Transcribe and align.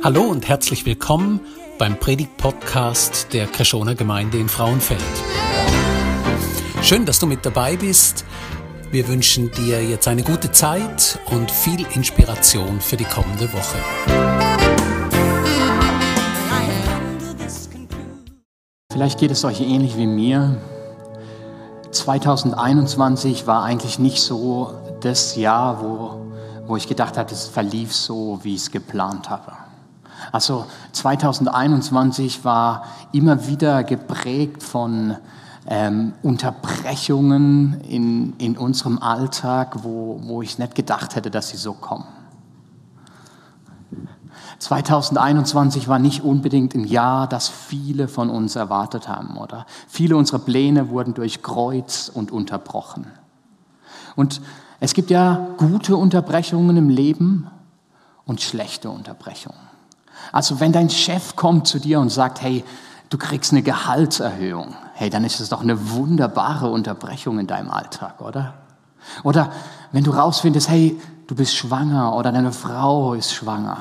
Hallo 0.00 0.22
und 0.22 0.46
herzlich 0.46 0.86
willkommen 0.86 1.40
beim 1.76 1.98
Predigt-Podcast 1.98 3.32
der 3.32 3.48
Kreschoner 3.48 3.96
Gemeinde 3.96 4.38
in 4.38 4.48
Frauenfeld. 4.48 5.02
Schön, 6.82 7.04
dass 7.04 7.18
du 7.18 7.26
mit 7.26 7.44
dabei 7.44 7.76
bist. 7.76 8.24
Wir 8.92 9.08
wünschen 9.08 9.50
dir 9.50 9.82
jetzt 9.82 10.06
eine 10.06 10.22
gute 10.22 10.52
Zeit 10.52 11.18
und 11.32 11.50
viel 11.50 11.84
Inspiration 11.96 12.80
für 12.80 12.96
die 12.96 13.06
kommende 13.06 13.52
Woche. 13.52 13.76
Vielleicht 18.92 19.18
geht 19.18 19.32
es 19.32 19.44
euch 19.44 19.60
ähnlich 19.60 19.96
wie 19.96 20.06
mir. 20.06 20.58
2021 21.90 23.48
war 23.48 23.64
eigentlich 23.64 23.98
nicht 23.98 24.22
so 24.22 24.74
das 25.00 25.34
Jahr, 25.34 25.82
wo, 25.82 26.24
wo 26.68 26.76
ich 26.76 26.86
gedacht 26.86 27.18
habe, 27.18 27.32
es 27.32 27.48
verlief 27.48 27.92
so, 27.92 28.38
wie 28.44 28.54
ich 28.54 28.60
es 28.62 28.70
geplant 28.70 29.28
habe. 29.28 29.67
Also 30.32 30.66
2021 30.92 32.44
war 32.44 32.84
immer 33.12 33.46
wieder 33.46 33.84
geprägt 33.84 34.62
von 34.62 35.16
ähm, 35.66 36.14
Unterbrechungen 36.22 37.80
in, 37.82 38.34
in 38.38 38.56
unserem 38.56 38.98
Alltag, 38.98 39.82
wo, 39.82 40.20
wo 40.24 40.42
ich 40.42 40.58
nicht 40.58 40.74
gedacht 40.74 41.14
hätte, 41.16 41.30
dass 41.30 41.50
sie 41.50 41.56
so 41.56 41.74
kommen. 41.74 42.06
2021 44.58 45.86
war 45.86 45.98
nicht 45.98 46.24
unbedingt 46.24 46.74
ein 46.74 46.84
Jahr, 46.84 47.28
das 47.28 47.48
viele 47.48 48.08
von 48.08 48.28
uns 48.28 48.56
erwartet 48.56 49.08
haben, 49.08 49.36
oder? 49.36 49.66
Viele 49.86 50.16
unserer 50.16 50.40
Pläne 50.40 50.88
wurden 50.88 51.14
durchkreuzt 51.14 52.14
und 52.14 52.32
unterbrochen. 52.32 53.06
Und 54.16 54.40
es 54.80 54.94
gibt 54.94 55.10
ja 55.10 55.48
gute 55.58 55.96
Unterbrechungen 55.96 56.76
im 56.76 56.88
Leben 56.88 57.48
und 58.26 58.40
schlechte 58.40 58.90
Unterbrechungen. 58.90 59.67
Also 60.32 60.60
wenn 60.60 60.72
dein 60.72 60.90
Chef 60.90 61.36
kommt 61.36 61.66
zu 61.66 61.78
dir 61.78 62.00
und 62.00 62.10
sagt, 62.10 62.42
hey, 62.42 62.64
du 63.10 63.18
kriegst 63.18 63.52
eine 63.52 63.62
Gehaltserhöhung, 63.62 64.74
hey, 64.94 65.10
dann 65.10 65.24
ist 65.24 65.40
das 65.40 65.48
doch 65.48 65.62
eine 65.62 65.90
wunderbare 65.90 66.70
Unterbrechung 66.70 67.38
in 67.38 67.46
deinem 67.46 67.70
Alltag, 67.70 68.20
oder? 68.20 68.54
Oder 69.22 69.50
wenn 69.92 70.04
du 70.04 70.10
rausfindest, 70.10 70.68
hey, 70.68 71.00
du 71.26 71.34
bist 71.34 71.56
schwanger 71.56 72.14
oder 72.14 72.32
deine 72.32 72.52
Frau 72.52 73.14
ist 73.14 73.32
schwanger. 73.32 73.78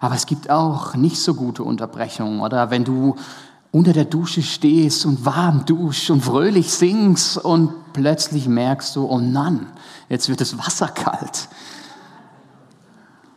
Aber 0.00 0.14
es 0.14 0.26
gibt 0.26 0.50
auch 0.50 0.94
nicht 0.94 1.20
so 1.20 1.34
gute 1.34 1.62
Unterbrechungen, 1.62 2.40
oder? 2.40 2.70
Wenn 2.70 2.84
du 2.84 3.16
unter 3.70 3.92
der 3.92 4.04
Dusche 4.04 4.42
stehst 4.42 5.04
und 5.04 5.24
warm 5.24 5.64
duschst 5.64 6.10
und 6.10 6.22
fröhlich 6.22 6.72
singst 6.72 7.38
und 7.38 7.92
plötzlich 7.92 8.46
merkst 8.46 8.94
du, 8.94 9.06
oh 9.06 9.18
Mann, 9.18 9.66
jetzt 10.08 10.28
wird 10.28 10.40
das 10.40 10.56
Wasser 10.58 10.88
kalt. 10.88 11.48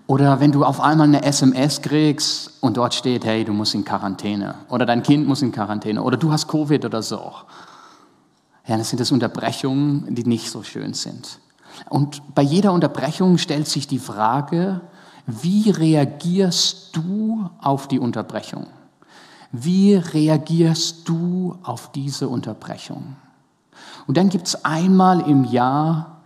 Oder 0.08 0.40
wenn 0.40 0.54
du 0.54 0.64
auf 0.64 0.80
einmal 0.80 1.08
eine 1.08 1.24
SMS 1.24 1.82
kriegst 1.82 2.54
und 2.62 2.78
dort 2.78 2.94
steht, 2.94 3.26
hey, 3.26 3.44
du 3.44 3.52
musst 3.52 3.76
in 3.76 3.84
Quarantäne. 3.84 4.56
Oder 4.70 4.86
dein 4.86 5.04
Kind 5.04 5.28
muss 5.28 5.42
in 5.42 5.52
Quarantäne. 5.52 6.02
Oder 6.02 6.16
du 6.16 6.32
hast 6.32 6.48
Covid 6.48 6.86
oder 6.86 7.02
so. 7.02 7.34
Ja, 8.66 8.78
das 8.78 8.90
sind 8.90 9.00
das 9.00 9.12
Unterbrechungen, 9.12 10.16
die 10.16 10.24
nicht 10.24 10.50
so 10.50 10.64
schön 10.64 10.94
sind. 10.94 11.40
Und 11.90 12.22
bei 12.34 12.42
jeder 12.42 12.72
Unterbrechung 12.72 13.38
stellt 13.38 13.68
sich 13.68 13.86
die 13.86 14.00
Frage, 14.00 14.82
wie 15.26 15.70
reagierst 15.72 16.96
du 16.96 17.50
auf 17.62 17.90
die 17.90 18.00
Unterbrechung? 18.00 18.68
Wie 19.52 19.96
reagierst 19.96 21.08
du 21.08 21.58
auf 21.64 21.92
diese 21.92 22.30
Unterbrechung? 22.30 23.18
Und 24.08 24.16
dann 24.16 24.30
gibt 24.30 24.48
es 24.48 24.64
einmal 24.64 25.20
im 25.30 25.44
Jahr 25.44 26.17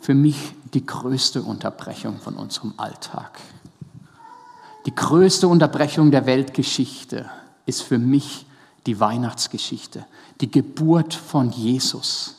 für 0.00 0.14
mich 0.14 0.54
die 0.74 0.84
größte 0.84 1.42
Unterbrechung 1.42 2.18
von 2.18 2.36
unserem 2.36 2.74
Alltag. 2.76 3.38
Die 4.86 4.94
größte 4.94 5.46
Unterbrechung 5.46 6.10
der 6.10 6.26
Weltgeschichte 6.26 7.26
ist 7.66 7.82
für 7.82 7.98
mich 7.98 8.46
die 8.86 8.98
Weihnachtsgeschichte, 8.98 10.06
die 10.40 10.50
Geburt 10.50 11.12
von 11.12 11.50
Jesus. 11.50 12.36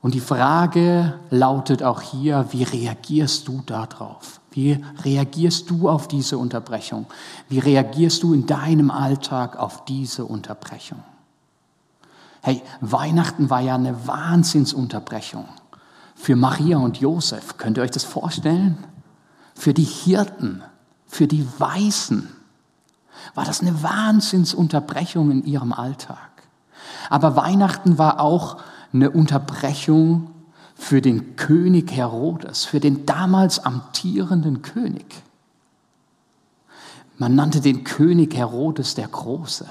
Und 0.00 0.14
die 0.14 0.20
Frage 0.20 1.18
lautet 1.30 1.82
auch 1.82 2.02
hier, 2.02 2.46
wie 2.50 2.64
reagierst 2.64 3.48
du 3.48 3.62
darauf? 3.64 4.40
Wie 4.50 4.84
reagierst 5.02 5.70
du 5.70 5.88
auf 5.88 6.08
diese 6.08 6.36
Unterbrechung? 6.36 7.06
Wie 7.48 7.60
reagierst 7.60 8.22
du 8.22 8.34
in 8.34 8.46
deinem 8.46 8.90
Alltag 8.90 9.56
auf 9.56 9.84
diese 9.86 10.26
Unterbrechung? 10.26 11.02
Hey, 12.42 12.62
Weihnachten 12.82 13.48
war 13.48 13.60
ja 13.60 13.76
eine 13.76 14.06
Wahnsinnsunterbrechung 14.06 15.46
für 16.24 16.36
Maria 16.36 16.78
und 16.78 16.96
Josef. 16.96 17.58
Könnt 17.58 17.76
ihr 17.76 17.82
euch 17.82 17.90
das 17.90 18.04
vorstellen? 18.04 18.78
Für 19.54 19.74
die 19.74 19.84
Hirten, 19.84 20.62
für 21.06 21.26
die 21.26 21.46
Weißen 21.58 22.30
war 23.34 23.44
das 23.44 23.60
eine 23.60 23.82
Wahnsinnsunterbrechung 23.82 25.30
in 25.30 25.44
ihrem 25.44 25.74
Alltag. 25.74 26.30
Aber 27.10 27.36
Weihnachten 27.36 27.98
war 27.98 28.20
auch 28.20 28.56
eine 28.94 29.10
Unterbrechung 29.10 30.30
für 30.74 31.02
den 31.02 31.36
König 31.36 31.92
Herodes, 31.92 32.64
für 32.64 32.80
den 32.80 33.04
damals 33.04 33.58
amtierenden 33.58 34.62
König. 34.62 35.04
Man 37.18 37.34
nannte 37.34 37.60
den 37.60 37.84
König 37.84 38.34
Herodes 38.34 38.94
der 38.94 39.08
Große. 39.08 39.66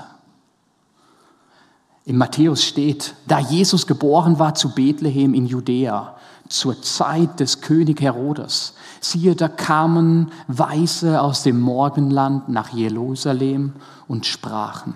In 2.06 2.18
Matthäus 2.18 2.64
steht, 2.64 3.16
da 3.28 3.40
Jesus 3.40 3.88
geboren 3.88 4.38
war 4.38 4.56
zu 4.56 4.74
Bethlehem 4.74 5.34
in 5.34 5.46
Judäa, 5.46 6.18
zur 6.50 6.82
Zeit 6.82 7.40
des 7.40 7.62
König 7.62 8.02
Herodes. 8.02 8.74
Siehe, 9.00 9.36
da 9.36 9.48
kamen 9.48 10.32
Weise 10.48 11.22
aus 11.22 11.44
dem 11.44 11.60
Morgenland 11.60 12.50
nach 12.50 12.74
Jerusalem 12.74 13.74
und 14.08 14.26
sprachen. 14.26 14.96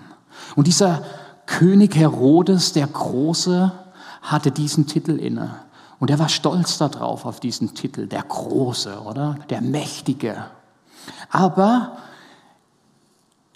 Und 0.54 0.66
dieser 0.66 1.02
König 1.46 1.96
Herodes, 1.96 2.74
der 2.74 2.86
Große, 2.86 3.72
hatte 4.20 4.50
diesen 4.50 4.86
Titel 4.86 5.18
inne. 5.18 5.54
Und 5.98 6.10
er 6.10 6.18
war 6.18 6.28
stolz 6.28 6.76
darauf, 6.76 7.24
auf 7.24 7.40
diesen 7.40 7.74
Titel, 7.74 8.06
der 8.06 8.22
Große, 8.22 9.00
oder? 9.00 9.36
Der 9.48 9.62
Mächtige. 9.62 10.44
Aber 11.30 11.96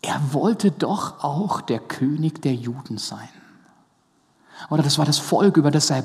er 0.01 0.21
wollte 0.33 0.71
doch 0.71 1.23
auch 1.23 1.61
der 1.61 1.79
König 1.79 2.41
der 2.43 2.55
Juden 2.55 2.97
sein. 2.97 3.29
Oder 4.71 4.83
das 4.83 4.99
war 4.99 5.05
das 5.05 5.19
Volk, 5.19 5.57
über 5.57 5.71
das 5.71 5.91
er 5.91 6.05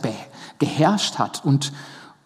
geherrscht 0.60 1.18
hat. 1.18 1.44
Und, 1.46 1.72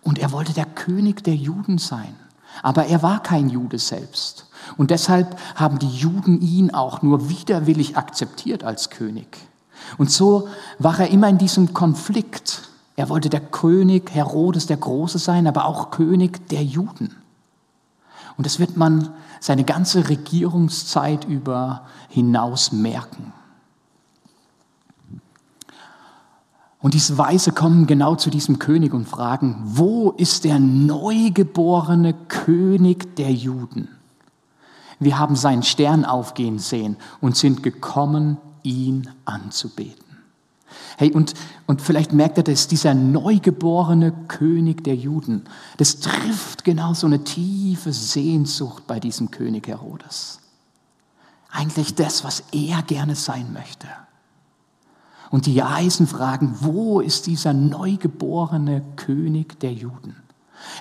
und 0.01 0.19
er 0.19 0.31
wollte 0.31 0.53
der 0.53 0.65
König 0.65 1.23
der 1.23 1.35
Juden 1.35 1.77
sein. 1.77 2.15
Aber 2.63 2.85
er 2.85 3.01
war 3.01 3.23
kein 3.23 3.49
Jude 3.49 3.79
selbst. 3.79 4.47
Und 4.77 4.91
deshalb 4.91 5.37
haben 5.55 5.79
die 5.79 5.89
Juden 5.89 6.41
ihn 6.41 6.73
auch 6.73 7.01
nur 7.01 7.29
widerwillig 7.29 7.97
akzeptiert 7.97 8.63
als 8.63 8.89
König. 8.89 9.37
Und 9.97 10.11
so 10.11 10.47
war 10.79 10.99
er 10.99 11.09
immer 11.09 11.29
in 11.29 11.37
diesem 11.37 11.73
Konflikt. 11.73 12.69
Er 12.95 13.09
wollte 13.09 13.29
der 13.29 13.39
König 13.39 14.11
Herodes 14.13 14.67
der 14.67 14.77
Große 14.77 15.17
sein, 15.17 15.47
aber 15.47 15.65
auch 15.65 15.91
König 15.91 16.47
der 16.49 16.63
Juden. 16.63 17.15
Und 18.37 18.45
das 18.45 18.59
wird 18.59 18.77
man 18.77 19.09
seine 19.39 19.63
ganze 19.63 20.09
Regierungszeit 20.09 21.25
über 21.25 21.87
hinaus 22.09 22.71
merken. 22.71 23.33
Und 26.81 26.95
diese 26.95 27.17
Weise 27.17 27.51
kommen 27.51 27.85
genau 27.85 28.15
zu 28.15 28.29
diesem 28.29 28.57
König 28.57 28.93
und 28.93 29.07
fragen, 29.07 29.61
wo 29.63 30.11
ist 30.11 30.43
der 30.43 30.59
neugeborene 30.59 32.13
König 32.27 33.15
der 33.15 33.31
Juden? 33.31 33.87
Wir 34.99 35.17
haben 35.19 35.35
seinen 35.35 35.63
Stern 35.63 36.05
aufgehen 36.05 36.59
sehen 36.59 36.97
und 37.21 37.37
sind 37.37 37.63
gekommen, 37.63 38.37
ihn 38.63 39.09
anzubeten. 39.25 40.05
Hey, 40.97 41.11
und, 41.11 41.33
und 41.67 41.81
vielleicht 41.81 42.13
merkt 42.13 42.37
ihr 42.37 42.43
das, 42.43 42.67
dieser 42.67 42.93
neugeborene 42.93 44.11
König 44.27 44.83
der 44.83 44.95
Juden, 44.95 45.43
das 45.77 45.99
trifft 45.99 46.63
genau 46.63 46.93
so 46.93 47.07
eine 47.07 47.23
tiefe 47.23 47.93
Sehnsucht 47.93 48.87
bei 48.87 48.99
diesem 48.99 49.31
König 49.31 49.67
Herodes. 49.67 50.39
Eigentlich 51.51 51.95
das, 51.95 52.23
was 52.23 52.43
er 52.51 52.81
gerne 52.83 53.15
sein 53.15 53.51
möchte. 53.53 53.87
Und 55.31 55.45
die 55.45 55.63
Eisen 55.63 56.07
fragen, 56.07 56.55
wo 56.59 56.99
ist 56.99 57.25
dieser 57.25 57.53
neugeborene 57.53 58.83
König 58.97 59.59
der 59.61 59.73
Juden? 59.73 60.17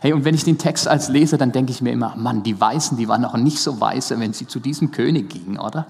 Hey, 0.03 0.13
und 0.13 0.25
wenn 0.25 0.35
ich 0.35 0.45
den 0.45 0.59
Text 0.59 0.89
als 0.89 1.09
lese, 1.09 1.39
dann 1.39 1.53
denke 1.53 1.71
ich 1.73 1.81
mir 1.81 1.93
immer, 1.93 2.17
Mann, 2.17 2.43
die 2.43 2.61
Weißen, 2.61 2.99
die 2.99 3.09
waren 3.09 3.23
noch 3.23 3.37
nicht 3.37 3.61
so 3.61 3.81
weiße, 3.81 4.19
wenn 4.19 4.33
sie 4.33 4.47
zu 4.47 4.59
diesem 4.59 4.91
König 4.91 5.31
gingen, 5.31 5.59
oder? 5.59 5.87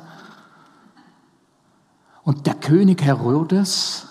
Und 2.23 2.47
der 2.47 2.55
König 2.55 3.03
Herodes 3.03 4.07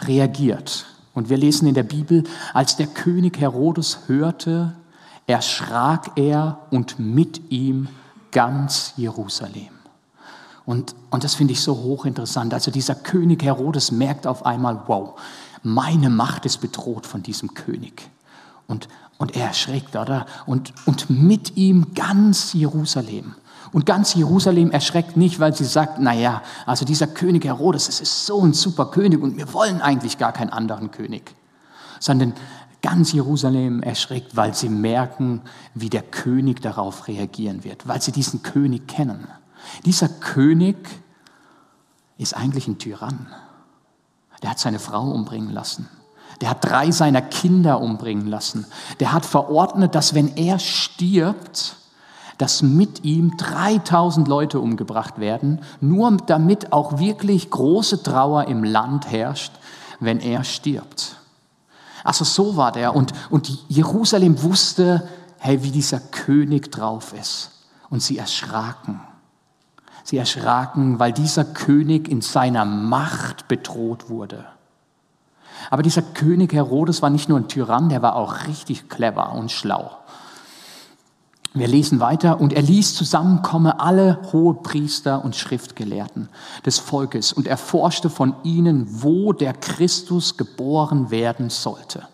reagiert. 0.00 0.86
Und 1.12 1.28
wir 1.28 1.36
lesen 1.36 1.68
in 1.68 1.74
der 1.74 1.82
Bibel, 1.82 2.24
als 2.54 2.76
der 2.76 2.86
König 2.86 3.38
Herodes 3.38 3.98
hörte, 4.06 4.74
erschrak 5.26 6.12
er 6.16 6.60
und 6.70 6.98
mit 6.98 7.50
ihm 7.50 7.88
ganz 8.30 8.94
Jerusalem. 8.96 9.79
Und, 10.70 10.94
und 11.10 11.24
das 11.24 11.34
finde 11.34 11.52
ich 11.52 11.62
so 11.62 11.74
hochinteressant. 11.78 12.54
Also 12.54 12.70
dieser 12.70 12.94
König 12.94 13.42
Herodes 13.42 13.90
merkt 13.90 14.24
auf 14.24 14.46
einmal, 14.46 14.84
wow, 14.86 15.18
meine 15.64 16.10
Macht 16.10 16.46
ist 16.46 16.58
bedroht 16.58 17.06
von 17.06 17.24
diesem 17.24 17.54
König. 17.54 18.08
Und, 18.68 18.86
und 19.18 19.34
er 19.34 19.48
erschreckt, 19.48 19.96
oder? 19.96 20.26
Und, 20.46 20.72
und 20.86 21.10
mit 21.10 21.56
ihm 21.56 21.92
ganz 21.96 22.52
Jerusalem. 22.52 23.34
Und 23.72 23.84
ganz 23.84 24.14
Jerusalem 24.14 24.70
erschreckt 24.70 25.16
nicht, 25.16 25.40
weil 25.40 25.56
sie 25.56 25.64
sagt, 25.64 25.98
naja, 25.98 26.40
also 26.66 26.84
dieser 26.84 27.08
König 27.08 27.46
Herodes, 27.46 27.86
das 27.86 28.00
ist 28.00 28.26
so 28.26 28.40
ein 28.40 28.52
super 28.52 28.92
König 28.92 29.20
und 29.20 29.36
wir 29.36 29.52
wollen 29.52 29.80
eigentlich 29.80 30.18
gar 30.18 30.30
keinen 30.30 30.50
anderen 30.50 30.92
König. 30.92 31.34
Sondern 31.98 32.32
ganz 32.80 33.12
Jerusalem 33.12 33.82
erschreckt, 33.82 34.36
weil 34.36 34.54
sie 34.54 34.68
merken, 34.68 35.42
wie 35.74 35.90
der 35.90 36.02
König 36.02 36.62
darauf 36.62 37.08
reagieren 37.08 37.64
wird, 37.64 37.88
weil 37.88 38.00
sie 38.00 38.12
diesen 38.12 38.44
König 38.44 38.86
kennen. 38.86 39.26
Dieser 39.84 40.08
König 40.08 40.76
ist 42.18 42.36
eigentlich 42.36 42.68
ein 42.68 42.78
Tyrann. 42.78 43.26
Der 44.42 44.50
hat 44.50 44.58
seine 44.58 44.78
Frau 44.78 45.10
umbringen 45.10 45.50
lassen. 45.50 45.88
Der 46.40 46.50
hat 46.50 46.64
drei 46.64 46.90
seiner 46.90 47.22
Kinder 47.22 47.80
umbringen 47.80 48.26
lassen. 48.26 48.66
Der 48.98 49.12
hat 49.12 49.26
verordnet, 49.26 49.94
dass 49.94 50.14
wenn 50.14 50.36
er 50.36 50.58
stirbt, 50.58 51.76
dass 52.38 52.62
mit 52.62 53.04
ihm 53.04 53.36
3000 53.36 54.26
Leute 54.26 54.60
umgebracht 54.60 55.18
werden, 55.18 55.60
nur 55.82 56.16
damit 56.26 56.72
auch 56.72 56.98
wirklich 56.98 57.50
große 57.50 58.02
Trauer 58.02 58.46
im 58.46 58.64
Land 58.64 59.10
herrscht, 59.10 59.52
wenn 59.98 60.20
er 60.20 60.44
stirbt. 60.44 61.16
Also 62.02 62.24
so 62.24 62.56
war 62.56 62.72
der. 62.72 62.96
Und, 62.96 63.12
und 63.28 63.58
Jerusalem 63.68 64.42
wusste, 64.42 65.06
hey, 65.38 65.62
wie 65.62 65.70
dieser 65.70 66.00
König 66.00 66.72
drauf 66.72 67.12
ist. 67.12 67.50
Und 67.90 68.02
sie 68.02 68.16
erschraken. 68.16 69.00
Sie 70.04 70.16
erschraken, 70.16 70.98
weil 70.98 71.12
dieser 71.12 71.44
König 71.44 72.08
in 72.08 72.20
seiner 72.20 72.64
Macht 72.64 73.48
bedroht 73.48 74.08
wurde. 74.08 74.44
Aber 75.68 75.82
dieser 75.82 76.02
König 76.02 76.52
Herodes 76.52 77.02
war 77.02 77.10
nicht 77.10 77.28
nur 77.28 77.38
ein 77.38 77.48
Tyrann, 77.48 77.90
der 77.90 78.02
war 78.02 78.16
auch 78.16 78.46
richtig 78.46 78.88
clever 78.88 79.32
und 79.32 79.52
schlau. 79.52 79.90
Wir 81.52 81.66
lesen 81.66 81.98
weiter, 81.98 82.40
und 82.40 82.52
er 82.52 82.62
ließ 82.62 82.94
zusammenkommen 82.94 83.72
alle 83.72 84.20
Hohepriester 84.32 85.24
und 85.24 85.34
Schriftgelehrten 85.34 86.28
des 86.64 86.78
Volkes 86.78 87.32
und 87.32 87.48
erforschte 87.48 88.08
von 88.08 88.36
ihnen, 88.44 88.86
wo 89.02 89.32
der 89.32 89.52
Christus 89.52 90.36
geboren 90.36 91.10
werden 91.10 91.50
sollte. 91.50 92.06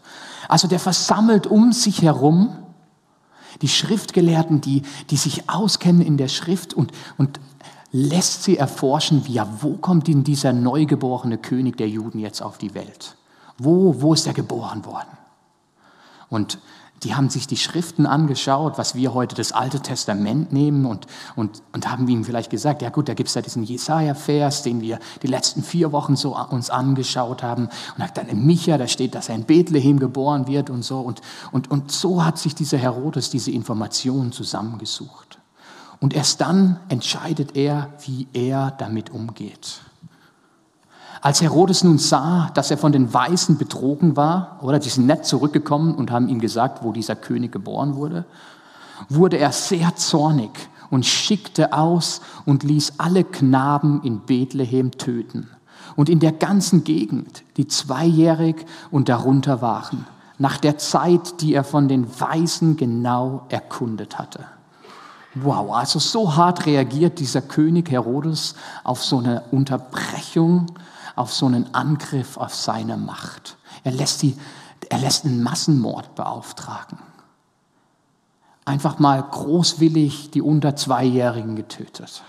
Also 0.49 0.69
der 0.69 0.81
versammelt 0.81 1.47
um 1.47 1.73
sich 1.73 2.01
herum 2.01 2.57
die 3.63 3.69
Schriftgelehrten, 3.69 4.61
die, 4.61 4.83
die 5.11 5.17
sich 5.17 5.49
auskennen 5.49 6.03
in 6.03 6.17
der 6.17 6.29
Schrift 6.29 6.75
und, 6.75 6.93
und 7.17 7.41
lässt 7.97 8.43
sie 8.43 8.59
erforschen, 8.59 9.23
ja, 9.27 9.49
wo 9.61 9.75
kommt 9.75 10.07
denn 10.07 10.23
dieser 10.23 10.53
neugeborene 10.53 11.39
König 11.39 11.79
der 11.79 11.89
Juden 11.89 12.19
jetzt 12.19 12.43
auf 12.43 12.59
die 12.59 12.75
Welt? 12.75 13.17
Wo, 13.57 14.03
wo 14.03 14.13
ist 14.13 14.27
er 14.27 14.35
geboren 14.35 14.85
worden? 14.85 15.17
Und 16.29 16.59
die 17.03 17.15
haben 17.15 17.31
sich 17.31 17.47
die 17.47 17.57
Schriften 17.57 18.05
angeschaut, 18.05 18.77
was 18.77 18.95
wir 18.95 19.15
heute 19.15 19.35
das 19.35 19.53
Alte 19.53 19.81
Testament 19.81 20.53
nehmen 20.53 20.85
und, 20.85 21.07
und, 21.37 21.63
und 21.73 21.91
haben 21.91 22.07
ihm 22.09 22.25
vielleicht 22.25 22.51
gesagt, 22.51 22.83
ja 22.83 22.91
gut, 22.91 23.09
da 23.09 23.15
gibt 23.15 23.29
es 23.29 23.35
ja 23.35 23.43
diesen 23.43 23.63
Jesaja-Vers, 23.63 24.63
den 24.63 24.83
wir 24.83 24.99
die 25.23 25.27
letzten 25.27 25.63
vier 25.63 25.93
Wochen 25.93 26.17
so 26.17 26.37
uns 26.37 26.69
angeschaut 26.69 27.43
haben. 27.43 27.69
Und 27.97 28.11
dann 28.15 28.29
in 28.29 28.45
Micha, 28.45 28.77
da 28.77 28.89
steht, 28.89 29.15
dass 29.15 29.29
er 29.29 29.37
in 29.37 29.45
Bethlehem 29.45 29.99
geboren 29.99 30.49
wird 30.49 30.69
und 30.69 30.83
so. 30.83 31.01
Und, 31.01 31.23
und, 31.53 31.71
und 31.71 31.93
so 31.93 32.25
hat 32.25 32.39
sich 32.39 32.55
dieser 32.55 32.79
Herodes 32.79 33.31
diese 33.31 33.51
Informationen 33.51 34.33
zusammengesucht. 34.33 35.39
Und 36.01 36.15
erst 36.15 36.41
dann 36.41 36.79
entscheidet 36.89 37.57
er, 37.57 37.91
wie 38.05 38.29
er 38.33 38.73
damit 38.79 39.11
umgeht. 39.11 39.81
Als 41.23 41.41
Herodes 41.41 41.83
nun 41.83 41.99
sah, 41.99 42.51
dass 42.55 42.71
er 42.71 42.79
von 42.79 42.93
den 42.93 43.13
Weisen 43.13 43.59
betrogen 43.59 44.17
war, 44.17 44.59
oder 44.63 44.79
die 44.79 44.91
sind 44.91 45.07
nett 45.07 45.25
zurückgekommen 45.25 45.95
und 45.95 46.11
haben 46.11 46.29
ihm 46.29 46.41
gesagt, 46.41 46.85
wo 46.85 46.93
dieser 46.93 47.17
König 47.17 47.51
geboren 47.51 47.97
wurde, 47.97 48.27
wurde 49.09 49.39
er 49.39 49.53
sehr 49.53 49.97
zornig 49.97 50.51
und 50.91 51.05
schickte 51.05 51.73
aus 51.73 52.21
und 52.45 52.63
ließ 52.63 52.95
alle 52.99 53.25
Knaben 53.25 54.03
in 54.03 54.21
Bethlehem 54.21 54.93
töten 54.93 55.49
und 55.97 56.09
in 56.09 56.21
der 56.21 56.33
ganzen 56.33 56.85
Gegend, 56.85 57.43
die 57.57 57.67
zweijährig 57.67 58.67
und 58.91 59.09
darunter 59.09 59.63
waren, 59.63 60.07
nach 60.39 60.59
der 60.59 60.79
Zeit, 60.79 61.41
die 61.41 61.55
er 61.55 61.65
von 61.65 61.89
den 61.89 62.21
Weisen 62.21 62.77
genau 62.77 63.47
erkundet 63.49 64.19
hatte. 64.19 64.45
Wow, 65.39 65.75
also 65.75 65.99
so 65.99 66.35
hart 66.35 66.65
reagiert 66.65 67.19
dieser 67.19 67.43
König 67.43 67.91
Herodes 67.91 68.55
auf 68.85 69.05
so 69.05 69.19
eine 69.19 69.43
Unterbrechung 69.51 70.67
auf 71.15 71.33
so 71.33 71.45
einen 71.45 71.75
Angriff 71.75 72.39
auf 72.39 72.55
seine 72.55 72.97
Macht. 72.97 73.59
Er 73.85 73.93
lässt, 73.93 74.23
die, 74.23 74.35
er 74.89 74.99
lässt 74.99 75.27
einen 75.27 75.43
Massenmord 75.43 76.15
beauftragen. 76.15 76.99
Einfach 78.65 78.99
mal 78.99 79.23
großwillig 79.23 80.31
die 80.31 80.41
unter 80.41 80.75
Zweijährigen 80.75 81.55
getötet. 81.55 82.23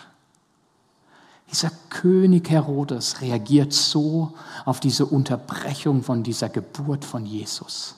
Dieser 1.49 1.71
König 1.89 2.49
Herodes 2.49 3.21
reagiert 3.21 3.71
so 3.71 4.33
auf 4.65 4.81
diese 4.81 5.05
Unterbrechung 5.05 6.03
von 6.03 6.23
dieser 6.23 6.49
Geburt 6.49 7.05
von 7.05 7.25
Jesus. 7.25 7.95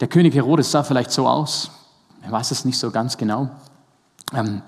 Der 0.00 0.08
König 0.08 0.34
Herodes 0.34 0.72
sah 0.72 0.82
vielleicht 0.82 1.12
so 1.12 1.28
aus, 1.28 1.70
er 2.22 2.32
weiß 2.32 2.50
es 2.50 2.64
nicht 2.64 2.78
so 2.78 2.90
ganz 2.90 3.16
genau. 3.16 3.50
Ähm, 4.32 4.62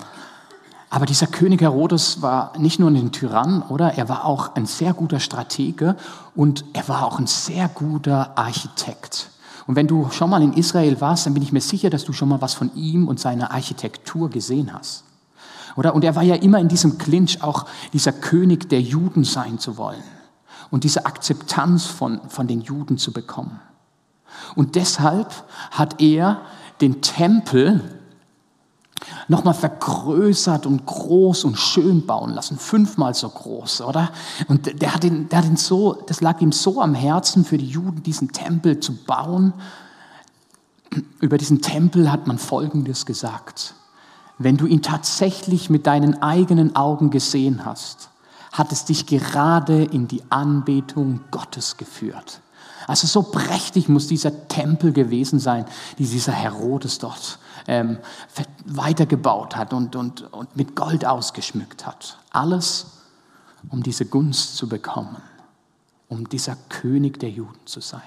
aber 0.91 1.07
dieser 1.07 1.27
König 1.27 1.63
Herodes 1.63 2.21
war 2.21 2.53
nicht 2.59 2.79
nur 2.79 2.91
ein 2.91 3.13
Tyrann, 3.13 3.63
oder? 3.63 3.95
Er 3.95 4.11
war 4.11 4.27
auch 4.27 4.55
ein 4.57 4.67
sehr 4.67 4.93
guter 4.93 5.21
Stratege 5.21 5.97
und 6.35 6.67
er 6.75 6.87
war 6.87 7.07
auch 7.07 7.19
ein 7.19 7.27
sehr 7.27 7.69
guter 7.69 8.37
Architekt. 8.37 9.31
Und 9.67 9.77
wenn 9.77 9.87
du 9.87 10.11
schon 10.11 10.29
mal 10.29 10.43
in 10.43 10.53
Israel 10.53 11.01
warst, 11.01 11.25
dann 11.25 11.35
bin 11.35 11.43
ich 11.43 11.53
mir 11.53 11.63
sicher, 11.63 11.89
dass 11.89 12.05
du 12.05 12.13
schon 12.13 12.29
mal 12.29 12.43
was 12.43 12.53
von 12.53 12.75
ihm 12.75 13.09
und 13.09 13.21
seiner 13.21 13.53
Architektur 13.53 14.29
gesehen 14.29 14.75
hast. 14.75 15.05
Oder? 15.77 15.95
Und 15.95 16.05
er 16.05 16.15
war 16.15 16.23
ja 16.23 16.35
immer 16.35 16.59
in 16.59 16.69
diesem 16.69 16.99
Clinch, 16.99 17.43
auch 17.43 17.65
dieser 17.95 18.13
König 18.13 18.69
der 18.69 18.83
Juden 18.83 19.25
sein 19.25 19.59
zu 19.59 19.79
wollen 19.79 20.03
und 20.71 20.85
diese 20.85 21.07
Akzeptanz 21.07 21.87
von, 21.87 22.21
von 22.29 22.47
den 22.47 22.61
Juden 22.61 22.99
zu 22.99 23.13
bekommen. 23.13 23.61
Und 24.55 24.75
deshalb 24.75 25.33
hat 25.71 26.03
er 26.03 26.43
den 26.81 27.01
Tempel 27.01 28.02
nochmal 29.29 29.55
vergrößert 29.55 30.67
und 30.67 30.87
groß 30.87 31.45
und 31.45 31.59
schön 31.59 32.07
bauen 32.07 32.33
lassen, 32.33 32.59
fünfmal 32.59 33.15
so 33.15 33.29
groß, 33.29 33.83
oder? 33.83 34.11
Und 34.49 34.81
der 34.81 34.95
hat 34.95 35.05
ihn, 35.05 35.29
der 35.29 35.39
hat 35.39 35.47
ihn 35.47 35.57
so, 35.57 35.95
das 36.07 36.21
lag 36.21 36.41
ihm 36.41 36.53
so 36.53 36.81
am 36.81 36.95
Herzen 36.95 37.45
für 37.45 37.59
die 37.59 37.67
Juden, 37.67 38.03
diesen 38.03 38.33
Tempel 38.33 38.81
zu 38.81 38.95
bauen. 38.95 39.53
Über 41.21 41.39
diesen 41.39 41.63
Tempel 41.63 42.11
hat 42.11 42.27
man 42.27 42.39
Folgendes 42.39 43.07
gesagt. 43.07 43.75
Wenn 44.39 44.57
du 44.57 44.67
ihn 44.67 44.83
tatsächlich 44.83 45.71
mit 45.71 45.87
deinen 45.87 46.23
eigenen 46.23 46.77
Augen 46.77 47.11
gesehen 47.11 47.65
hast, 47.65 48.11
hat 48.53 48.73
es 48.73 48.85
dich 48.85 49.07
gerade 49.07 49.85
in 49.85 50.09
die 50.09 50.23
Anbetung 50.31 51.21
Gottes 51.31 51.77
geführt. 51.77 52.41
Also 52.87 53.07
so 53.07 53.23
prächtig 53.23 53.89
muss 53.89 54.09
dieser 54.09 54.49
Tempel 54.49 54.93
gewesen 54.93 55.39
sein, 55.39 55.65
die 55.99 56.07
dieser 56.07 56.33
Herodes 56.33 56.99
dort 56.99 57.39
ähm, 57.67 57.99
weitergebaut 58.65 59.57
hat 59.57 59.73
und, 59.73 59.97
und, 59.97 60.33
und 60.33 60.57
mit 60.57 60.77
Gold 60.77 61.05
ausgeschmückt 61.05 61.87
hat. 61.87 62.19
Alles, 62.31 62.87
um 63.71 63.83
diese 63.83 64.07
Gunst 64.07 64.57
zu 64.57 64.69
bekommen, 64.69 65.17
um 66.09 66.29
dieser 66.29 66.57
König 66.69 67.19
der 67.21 67.31
Juden 67.31 67.67
zu 67.67 67.81
sein. 67.81 68.03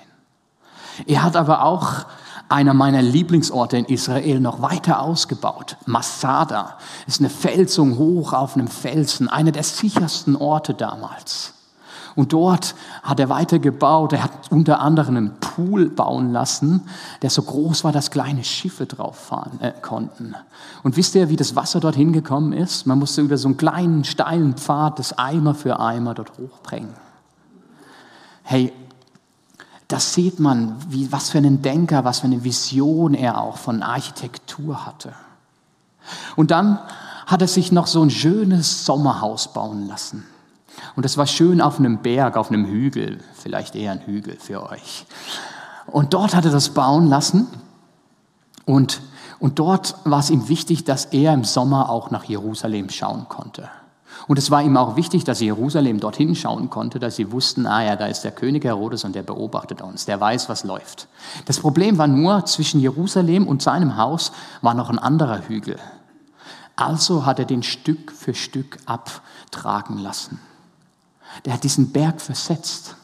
Er 1.07 1.23
hat 1.23 1.35
aber 1.35 1.63
auch 1.63 2.05
einer 2.47 2.73
meiner 2.73 3.01
Lieblingsorte 3.01 3.77
in 3.77 3.85
Israel 3.85 4.39
noch 4.39 4.61
weiter 4.61 5.01
ausgebaut. 5.01 5.77
Masada 5.85 6.77
ist 7.07 7.19
eine 7.19 7.29
Felsung 7.29 7.97
hoch 7.97 8.33
auf 8.33 8.55
einem 8.55 8.67
Felsen, 8.67 9.27
einer 9.27 9.51
der 9.51 9.63
sichersten 9.63 10.35
Orte 10.35 10.73
damals. 10.73 11.54
Und 12.15 12.31
dort 12.31 12.75
hat 13.03 13.19
er 13.19 13.29
weiter 13.29 13.59
gebaut. 13.59 14.13
Er 14.13 14.23
hat 14.23 14.49
unter 14.49 14.79
anderem 14.79 15.17
einen 15.17 15.39
Pool 15.39 15.89
bauen 15.89 16.31
lassen, 16.31 16.87
der 17.21 17.29
so 17.29 17.41
groß 17.41 17.83
war, 17.83 17.91
dass 17.91 18.09
kleine 18.09 18.43
Schiffe 18.43 18.85
drauf 18.85 19.17
fahren 19.17 19.59
äh, 19.61 19.73
konnten. 19.81 20.33
Und 20.83 20.95
wisst 20.95 21.15
ihr, 21.15 21.29
wie 21.29 21.35
das 21.35 21.55
Wasser 21.55 21.81
dort 21.81 21.95
hingekommen 21.95 22.53
ist? 22.53 22.87
Man 22.87 22.99
musste 22.99 23.21
über 23.21 23.37
so 23.37 23.49
einen 23.49 23.57
kleinen, 23.57 24.05
steilen 24.05 24.55
Pfad 24.55 24.99
das 24.99 25.17
Eimer 25.17 25.55
für 25.55 25.79
Eimer 25.79 26.13
dort 26.13 26.31
hochbringen. 26.37 26.93
Hey, 28.43 28.71
das 29.87 30.13
sieht 30.13 30.39
man, 30.39 30.77
wie, 30.89 31.11
was 31.11 31.29
für 31.29 31.37
einen 31.37 31.61
Denker, 31.61 32.05
was 32.05 32.19
für 32.19 32.27
eine 32.27 32.43
Vision 32.43 33.13
er 33.13 33.41
auch 33.41 33.57
von 33.57 33.83
Architektur 33.83 34.85
hatte. 34.85 35.13
Und 36.35 36.51
dann 36.51 36.79
hat 37.25 37.41
er 37.41 37.47
sich 37.47 37.71
noch 37.71 37.87
so 37.87 38.01
ein 38.01 38.09
schönes 38.09 38.85
Sommerhaus 38.85 39.51
bauen 39.51 39.87
lassen. 39.87 40.23
Und 40.95 41.03
das 41.03 41.17
war 41.17 41.27
schön 41.27 41.61
auf 41.61 41.79
einem 41.79 41.99
Berg, 41.99 42.37
auf 42.37 42.49
einem 42.49 42.65
Hügel, 42.65 43.19
vielleicht 43.33 43.75
eher 43.75 43.91
ein 43.91 44.01
Hügel 44.01 44.37
für 44.39 44.69
euch. 44.69 45.05
Und 45.87 46.13
dort 46.13 46.35
hat 46.35 46.45
er 46.45 46.51
das 46.51 46.69
bauen 46.69 47.07
lassen. 47.07 47.47
Und, 48.65 49.01
und 49.39 49.59
dort 49.59 49.95
war 50.03 50.19
es 50.19 50.29
ihm 50.29 50.49
wichtig, 50.49 50.83
dass 50.83 51.05
er 51.05 51.33
im 51.33 51.43
Sommer 51.43 51.89
auch 51.89 52.11
nach 52.11 52.23
Jerusalem 52.23 52.89
schauen 52.89 53.27
konnte. 53.29 53.69
Und 54.27 54.39
es 54.39 54.49
war 54.49 54.63
ihm 54.63 54.77
auch 54.77 54.95
wichtig, 54.95 55.23
dass 55.23 55.39
Jerusalem 55.39 55.99
dorthin 55.99 56.35
schauen 56.35 56.69
konnte, 56.69 56.99
dass 56.99 57.15
sie 57.15 57.31
wussten, 57.31 57.67
ah 57.67 57.83
ja, 57.83 57.95
da 57.95 58.07
ist 58.07 58.21
der 58.21 58.31
König 58.31 58.63
Herodes 58.63 59.03
und 59.03 59.13
der 59.13 59.23
beobachtet 59.23 59.81
uns, 59.81 60.05
der 60.05 60.19
weiß, 60.19 60.49
was 60.49 60.63
läuft. 60.63 61.07
Das 61.45 61.59
Problem 61.59 61.97
war 61.97 62.07
nur, 62.07 62.45
zwischen 62.45 62.79
Jerusalem 62.79 63.47
und 63.47 63.61
seinem 63.61 63.97
Haus 63.97 64.31
war 64.61 64.73
noch 64.73 64.89
ein 64.89 64.99
anderer 64.99 65.47
Hügel. 65.47 65.77
Also 66.75 67.25
hat 67.25 67.39
er 67.39 67.45
den 67.45 67.61
Stück 67.61 68.11
für 68.11 68.33
Stück 68.33 68.79
abtragen 68.85 69.97
lassen. 69.99 70.39
Der 71.43 71.53
hat 71.53 71.63
diesen 71.63 71.91
Berg 71.91 72.21
versetzt. 72.21 72.95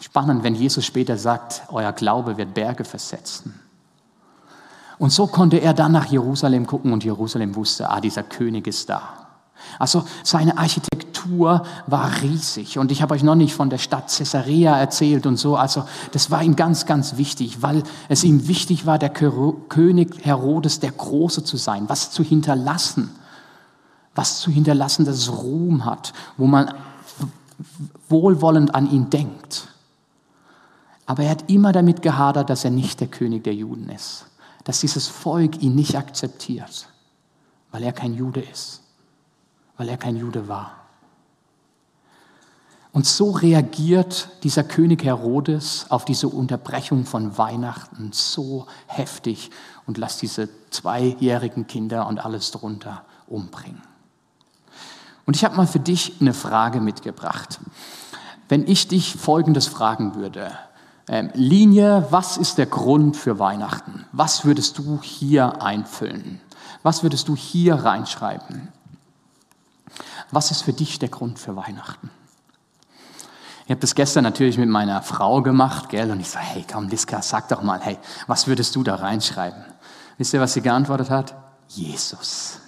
Spannend, 0.00 0.42
wenn 0.42 0.54
Jesus 0.54 0.84
später 0.84 1.16
sagt, 1.16 1.62
euer 1.68 1.92
Glaube 1.92 2.36
wird 2.36 2.54
Berge 2.54 2.84
versetzen. 2.84 3.60
Und 4.98 5.10
so 5.10 5.26
konnte 5.26 5.58
er 5.58 5.74
dann 5.74 5.92
nach 5.92 6.06
Jerusalem 6.06 6.66
gucken 6.66 6.92
und 6.92 7.04
Jerusalem 7.04 7.54
wusste, 7.56 7.88
ah, 7.88 8.00
dieser 8.00 8.22
König 8.22 8.66
ist 8.66 8.88
da. 8.88 9.22
Also 9.78 10.04
seine 10.22 10.58
Architektur 10.58 11.64
war 11.86 12.10
riesig 12.22 12.78
und 12.78 12.90
ich 12.90 13.02
habe 13.02 13.14
euch 13.14 13.22
noch 13.22 13.34
nicht 13.34 13.54
von 13.54 13.70
der 13.70 13.78
Stadt 13.78 14.14
Caesarea 14.16 14.78
erzählt 14.78 15.26
und 15.26 15.36
so. 15.36 15.56
Also 15.56 15.84
das 16.12 16.30
war 16.30 16.42
ihm 16.42 16.56
ganz, 16.56 16.86
ganz 16.86 17.16
wichtig, 17.16 17.62
weil 17.62 17.82
es 18.08 18.24
ihm 18.24 18.48
wichtig 18.48 18.86
war, 18.86 18.98
der 18.98 19.10
König 19.10 20.24
Herodes 20.24 20.80
der 20.80 20.92
Große 20.92 21.44
zu 21.44 21.56
sein, 21.56 21.88
was 21.88 22.10
zu 22.10 22.22
hinterlassen, 22.22 23.10
was 24.14 24.40
zu 24.40 24.50
hinterlassen, 24.50 25.04
das 25.04 25.30
Ruhm 25.30 25.84
hat, 25.84 26.12
wo 26.36 26.46
man 26.46 26.74
wohlwollend 28.08 28.74
an 28.74 28.90
ihn 28.90 29.10
denkt. 29.10 29.68
Aber 31.06 31.24
er 31.24 31.30
hat 31.30 31.50
immer 31.50 31.72
damit 31.72 32.02
gehadert, 32.02 32.50
dass 32.50 32.64
er 32.64 32.70
nicht 32.70 33.00
der 33.00 33.08
König 33.08 33.44
der 33.44 33.54
Juden 33.54 33.88
ist, 33.88 34.26
dass 34.64 34.80
dieses 34.80 35.08
Volk 35.08 35.62
ihn 35.62 35.74
nicht 35.74 35.96
akzeptiert, 35.96 36.88
weil 37.70 37.82
er 37.82 37.92
kein 37.92 38.14
Jude 38.14 38.40
ist 38.40 38.82
weil 39.82 39.88
er 39.88 39.96
kein 39.96 40.16
Jude 40.16 40.46
war. 40.46 40.76
Und 42.92 43.04
so 43.04 43.30
reagiert 43.30 44.28
dieser 44.44 44.62
König 44.62 45.02
Herodes 45.02 45.86
auf 45.88 46.04
diese 46.04 46.28
Unterbrechung 46.28 47.04
von 47.04 47.38
Weihnachten 47.38 48.10
so 48.12 48.66
heftig 48.86 49.50
und 49.86 49.98
lässt 49.98 50.22
diese 50.22 50.48
zweijährigen 50.70 51.66
Kinder 51.66 52.06
und 52.06 52.24
alles 52.24 52.52
drunter 52.52 53.04
umbringen. 53.26 53.82
Und 55.26 55.36
ich 55.36 55.44
habe 55.44 55.56
mal 55.56 55.66
für 55.66 55.80
dich 55.80 56.20
eine 56.20 56.34
Frage 56.34 56.80
mitgebracht. 56.80 57.60
Wenn 58.48 58.66
ich 58.66 58.88
dich 58.88 59.14
Folgendes 59.16 59.66
fragen 59.66 60.14
würde, 60.14 60.52
ähm, 61.08 61.30
Linie, 61.34 62.06
was 62.10 62.36
ist 62.36 62.58
der 62.58 62.66
Grund 62.66 63.16
für 63.16 63.38
Weihnachten? 63.38 64.04
Was 64.12 64.44
würdest 64.44 64.78
du 64.78 65.00
hier 65.02 65.62
einfüllen? 65.62 66.40
Was 66.82 67.02
würdest 67.02 67.28
du 67.28 67.36
hier 67.36 67.74
reinschreiben? 67.74 68.68
Was 70.30 70.50
ist 70.50 70.62
für 70.62 70.72
dich 70.72 70.98
der 70.98 71.08
Grund 71.08 71.38
für 71.38 71.56
Weihnachten? 71.56 72.10
Ich 73.64 73.70
habe 73.70 73.80
das 73.80 73.94
gestern 73.94 74.24
natürlich 74.24 74.58
mit 74.58 74.68
meiner 74.68 75.02
Frau 75.02 75.42
gemacht, 75.42 75.88
gell? 75.88 76.10
Und 76.10 76.20
ich 76.20 76.30
so, 76.30 76.38
hey, 76.38 76.64
komm, 76.70 76.88
Liska, 76.88 77.22
sag 77.22 77.48
doch 77.48 77.62
mal, 77.62 77.80
hey, 77.80 77.98
was 78.26 78.46
würdest 78.46 78.74
du 78.74 78.82
da 78.82 78.96
reinschreiben? 78.96 79.62
Wisst 80.18 80.34
ihr, 80.34 80.40
was 80.40 80.54
sie 80.54 80.62
geantwortet 80.62 81.10
hat? 81.10 81.34
Jesus. 81.68 82.61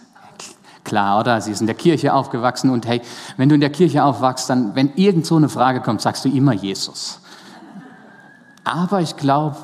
Klar, 0.84 1.20
oder? 1.20 1.40
Sie 1.40 1.50
ist 1.50 1.62
in 1.62 1.66
der 1.66 1.74
Kirche 1.74 2.12
aufgewachsen 2.12 2.68
und 2.68 2.86
hey, 2.86 3.00
wenn 3.38 3.48
du 3.48 3.54
in 3.54 3.62
der 3.62 3.70
Kirche 3.70 4.04
aufwachst, 4.04 4.50
dann, 4.50 4.74
wenn 4.74 4.92
irgend 4.96 5.24
so 5.24 5.36
eine 5.36 5.48
Frage 5.48 5.80
kommt, 5.80 6.02
sagst 6.02 6.24
du 6.26 6.28
immer 6.28 6.52
Jesus. 6.52 7.20
Aber 8.64 9.00
ich 9.00 9.16
glaube, 9.16 9.56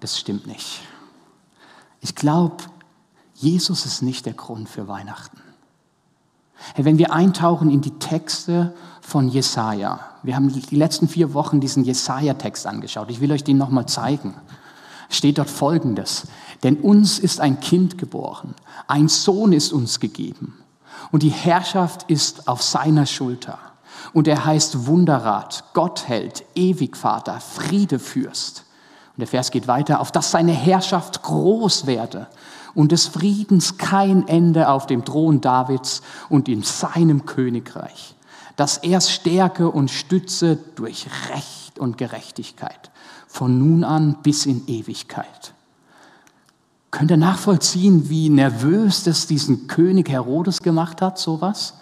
das 0.00 0.18
stimmt 0.18 0.46
nicht. 0.46 0.82
Ich 2.00 2.14
glaube, 2.14 2.56
Jesus 3.34 3.86
ist 3.86 4.02
nicht 4.02 4.26
der 4.26 4.34
Grund 4.34 4.68
für 4.68 4.86
Weihnachten. 4.86 5.40
Hey, 6.74 6.84
wenn 6.84 6.98
wir 6.98 7.12
eintauchen 7.12 7.70
in 7.70 7.80
die 7.80 7.98
Texte 7.98 8.74
von 9.00 9.28
Jesaja, 9.28 10.00
wir 10.22 10.36
haben 10.36 10.52
die 10.52 10.76
letzten 10.76 11.08
vier 11.08 11.32
Wochen 11.32 11.60
diesen 11.60 11.84
Jesaja-Text 11.84 12.66
angeschaut. 12.66 13.10
Ich 13.10 13.20
will 13.20 13.32
euch 13.32 13.44
den 13.44 13.56
nochmal 13.56 13.86
zeigen. 13.86 14.34
Steht 15.08 15.38
dort 15.38 15.50
Folgendes. 15.50 16.26
Denn 16.62 16.76
uns 16.76 17.18
ist 17.18 17.40
ein 17.40 17.60
Kind 17.60 17.96
geboren, 17.96 18.54
ein 18.88 19.08
Sohn 19.08 19.52
ist 19.52 19.72
uns 19.72 20.00
gegeben 20.00 20.54
und 21.12 21.22
die 21.22 21.30
Herrschaft 21.30 22.04
ist 22.10 22.48
auf 22.48 22.62
seiner 22.62 23.06
Schulter. 23.06 23.58
Und 24.12 24.28
er 24.28 24.44
heißt 24.44 24.86
Wunderrat, 24.86 25.64
Gottheld, 25.72 26.44
Ewigvater, 26.54 27.40
Friedefürst. 27.40 28.64
Und 29.16 29.20
der 29.20 29.26
Vers 29.26 29.50
geht 29.50 29.68
weiter, 29.68 30.00
auf 30.00 30.12
dass 30.12 30.30
seine 30.30 30.52
Herrschaft 30.52 31.22
groß 31.22 31.86
werde 31.86 32.28
und 32.74 32.92
des 32.92 33.08
Friedens 33.08 33.78
kein 33.78 34.28
Ende 34.28 34.68
auf 34.68 34.86
dem 34.86 35.04
Thron 35.04 35.40
Davids 35.40 36.02
und 36.28 36.48
in 36.48 36.62
seinem 36.62 37.24
Königreich, 37.24 38.14
dass 38.56 38.76
er 38.78 39.00
stärke 39.00 39.70
und 39.70 39.90
stütze 39.90 40.58
durch 40.76 41.06
Recht 41.30 41.78
und 41.78 41.96
Gerechtigkeit, 41.96 42.90
von 43.26 43.58
nun 43.58 43.82
an 43.82 44.18
bis 44.22 44.44
in 44.44 44.66
Ewigkeit. 44.68 45.54
Könnt 46.96 47.10
ihr 47.10 47.18
nachvollziehen, 47.18 48.08
wie 48.08 48.30
nervös 48.30 49.04
das 49.04 49.26
diesen 49.26 49.66
König 49.66 50.08
Herodes 50.08 50.62
gemacht 50.62 51.02
hat, 51.02 51.18
sowas? 51.18 51.74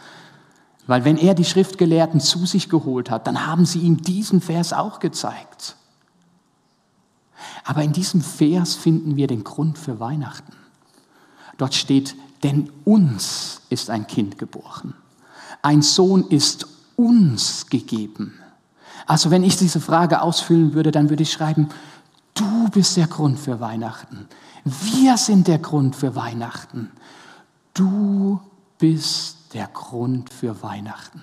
Weil 0.88 1.04
wenn 1.04 1.16
er 1.16 1.34
die 1.34 1.44
Schriftgelehrten 1.44 2.18
zu 2.18 2.46
sich 2.46 2.68
geholt 2.68 3.12
hat, 3.12 3.28
dann 3.28 3.46
haben 3.46 3.64
sie 3.64 3.78
ihm 3.78 4.02
diesen 4.02 4.40
Vers 4.40 4.72
auch 4.72 4.98
gezeigt. 4.98 5.76
Aber 7.62 7.84
in 7.84 7.92
diesem 7.92 8.22
Vers 8.22 8.74
finden 8.74 9.14
wir 9.14 9.28
den 9.28 9.44
Grund 9.44 9.78
für 9.78 10.00
Weihnachten. 10.00 10.52
Dort 11.58 11.74
steht, 11.74 12.16
denn 12.42 12.72
uns 12.84 13.60
ist 13.70 13.90
ein 13.90 14.08
Kind 14.08 14.36
geboren. 14.36 14.94
Ein 15.62 15.82
Sohn 15.82 16.26
ist 16.26 16.66
uns 16.96 17.68
gegeben. 17.68 18.34
Also 19.06 19.30
wenn 19.30 19.44
ich 19.44 19.56
diese 19.58 19.80
Frage 19.80 20.22
ausfüllen 20.22 20.74
würde, 20.74 20.90
dann 20.90 21.08
würde 21.08 21.22
ich 21.22 21.30
schreiben, 21.30 21.68
du 22.34 22.68
bist 22.70 22.96
der 22.96 23.06
Grund 23.06 23.38
für 23.38 23.60
Weihnachten. 23.60 24.26
Wir 24.64 25.18
sind 25.18 25.46
der 25.46 25.58
Grund 25.58 25.94
für 25.94 26.16
Weihnachten. 26.16 26.90
Du 27.74 28.40
bist 28.78 29.36
der 29.52 29.66
Grund 29.68 30.32
für 30.32 30.62
Weihnachten. 30.62 31.22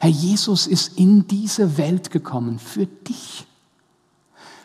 Herr 0.00 0.10
Jesus 0.10 0.66
ist 0.66 0.96
in 0.98 1.26
diese 1.26 1.78
Welt 1.78 2.10
gekommen 2.10 2.58
für 2.58 2.86
dich. 2.86 3.46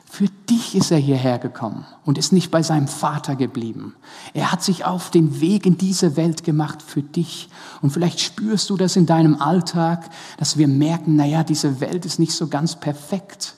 Für 0.05 0.27
dich 0.49 0.75
ist 0.75 0.91
er 0.91 0.97
hierher 0.97 1.39
gekommen 1.39 1.85
und 2.03 2.17
ist 2.17 2.33
nicht 2.33 2.51
bei 2.51 2.61
seinem 2.63 2.89
Vater 2.89 3.37
geblieben. 3.37 3.95
Er 4.33 4.51
hat 4.51 4.61
sich 4.61 4.83
auf 4.83 5.09
den 5.09 5.39
Weg 5.39 5.65
in 5.65 5.77
diese 5.77 6.17
Welt 6.17 6.43
gemacht 6.43 6.81
für 6.81 7.01
dich. 7.01 7.49
Und 7.81 7.91
vielleicht 7.91 8.19
spürst 8.19 8.69
du 8.69 8.75
das 8.75 8.97
in 8.97 9.05
deinem 9.05 9.41
Alltag, 9.41 10.09
dass 10.37 10.57
wir 10.57 10.67
merken, 10.67 11.15
naja, 11.15 11.43
diese 11.43 11.79
Welt 11.79 12.05
ist 12.05 12.19
nicht 12.19 12.33
so 12.33 12.47
ganz 12.47 12.75
perfekt. 12.75 13.55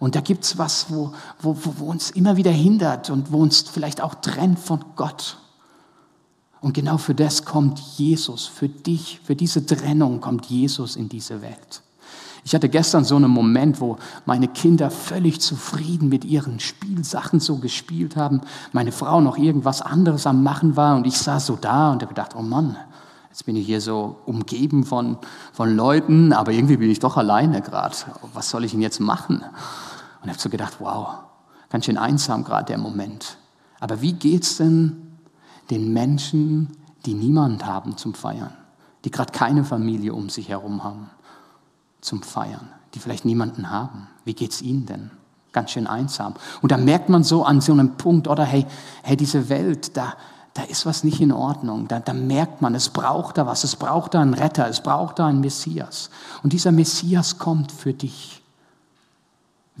Und 0.00 0.16
da 0.16 0.20
gibt's 0.20 0.58
was, 0.58 0.86
wo, 0.90 1.12
wo, 1.40 1.56
wo 1.62 1.84
uns 1.84 2.10
immer 2.10 2.36
wieder 2.36 2.50
hindert 2.50 3.10
und 3.10 3.30
wo 3.30 3.38
uns 3.38 3.60
vielleicht 3.60 4.00
auch 4.00 4.16
trennt 4.16 4.58
von 4.58 4.84
Gott. 4.96 5.36
Und 6.60 6.74
genau 6.74 6.98
für 6.98 7.14
das 7.14 7.44
kommt 7.44 7.78
Jesus, 7.78 8.46
für 8.46 8.68
dich, 8.68 9.20
für 9.22 9.36
diese 9.36 9.64
Trennung 9.64 10.20
kommt 10.20 10.46
Jesus 10.46 10.96
in 10.96 11.08
diese 11.08 11.42
Welt. 11.42 11.82
Ich 12.44 12.54
hatte 12.54 12.70
gestern 12.70 13.04
so 13.04 13.16
einen 13.16 13.30
Moment, 13.30 13.80
wo 13.80 13.98
meine 14.24 14.48
Kinder 14.48 14.90
völlig 14.90 15.40
zufrieden 15.40 16.08
mit 16.08 16.24
ihren 16.24 16.60
Spielsachen 16.60 17.38
so 17.38 17.56
gespielt 17.56 18.16
haben, 18.16 18.40
meine 18.72 18.92
Frau 18.92 19.20
noch 19.20 19.36
irgendwas 19.36 19.82
anderes 19.82 20.26
am 20.26 20.42
Machen 20.42 20.76
war 20.76 20.96
und 20.96 21.06
ich 21.06 21.18
saß 21.18 21.46
so 21.46 21.56
da 21.56 21.92
und 21.92 22.02
habe 22.02 22.14
gedacht, 22.14 22.34
oh 22.34 22.42
Mann, 22.42 22.76
jetzt 23.28 23.44
bin 23.44 23.56
ich 23.56 23.66
hier 23.66 23.82
so 23.82 24.16
umgeben 24.24 24.84
von, 24.84 25.18
von 25.52 25.76
Leuten, 25.76 26.32
aber 26.32 26.52
irgendwie 26.52 26.78
bin 26.78 26.90
ich 26.90 26.98
doch 26.98 27.18
alleine 27.18 27.60
gerade. 27.60 27.94
Was 28.32 28.48
soll 28.48 28.64
ich 28.64 28.72
denn 28.72 28.80
jetzt 28.80 29.00
machen? 29.00 29.44
Und 30.22 30.28
habe 30.28 30.38
so 30.38 30.50
gedacht, 30.50 30.76
wow, 30.80 31.20
ganz 31.68 31.86
schön 31.86 31.98
einsam 31.98 32.44
gerade 32.44 32.66
der 32.66 32.78
Moment. 32.78 33.38
Aber 33.78 34.00
wie 34.02 34.12
geht's 34.12 34.56
denn 34.58 35.16
den 35.70 35.92
Menschen, 35.92 36.76
die 37.06 37.14
niemand 37.14 37.64
haben 37.64 37.96
zum 37.96 38.14
Feiern, 38.14 38.52
die 39.04 39.10
gerade 39.10 39.32
keine 39.32 39.64
Familie 39.64 40.12
um 40.12 40.28
sich 40.28 40.48
herum 40.48 40.84
haben? 40.84 41.10
zum 42.00 42.22
Feiern, 42.22 42.68
die 42.94 42.98
vielleicht 42.98 43.24
niemanden 43.24 43.70
haben. 43.70 44.08
Wie 44.24 44.34
geht's 44.34 44.62
ihnen 44.62 44.86
denn? 44.86 45.10
Ganz 45.52 45.72
schön 45.72 45.86
einsam. 45.86 46.34
Und 46.62 46.72
da 46.72 46.76
merkt 46.76 47.08
man 47.08 47.24
so 47.24 47.44
an 47.44 47.60
so 47.60 47.72
einem 47.72 47.96
Punkt, 47.96 48.28
oder 48.28 48.44
hey, 48.44 48.66
hey, 49.02 49.16
diese 49.16 49.48
Welt, 49.48 49.96
da, 49.96 50.14
da 50.54 50.62
ist 50.62 50.86
was 50.86 51.02
nicht 51.02 51.20
in 51.20 51.32
Ordnung. 51.32 51.88
Da, 51.88 51.98
da 51.98 52.12
merkt 52.12 52.62
man, 52.62 52.74
es 52.74 52.88
braucht 52.88 53.38
da 53.38 53.46
was, 53.46 53.64
es 53.64 53.76
braucht 53.76 54.14
da 54.14 54.20
einen 54.20 54.34
Retter, 54.34 54.68
es 54.68 54.80
braucht 54.80 55.18
da 55.18 55.26
einen 55.26 55.40
Messias. 55.40 56.10
Und 56.42 56.52
dieser 56.52 56.72
Messias 56.72 57.38
kommt 57.38 57.72
für 57.72 57.92
dich, 57.92 58.39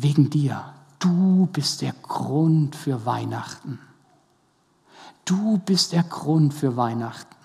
wegen 0.02 0.30
dir. 0.30 0.72
Du 0.98 1.48
bist 1.52 1.82
der 1.82 1.94
Grund 2.02 2.76
für 2.76 3.06
Weihnachten. 3.06 3.78
Du 5.24 5.58
bist 5.58 5.92
der 5.92 6.02
Grund 6.02 6.52
für 6.52 6.76
Weihnachten. 6.76 7.36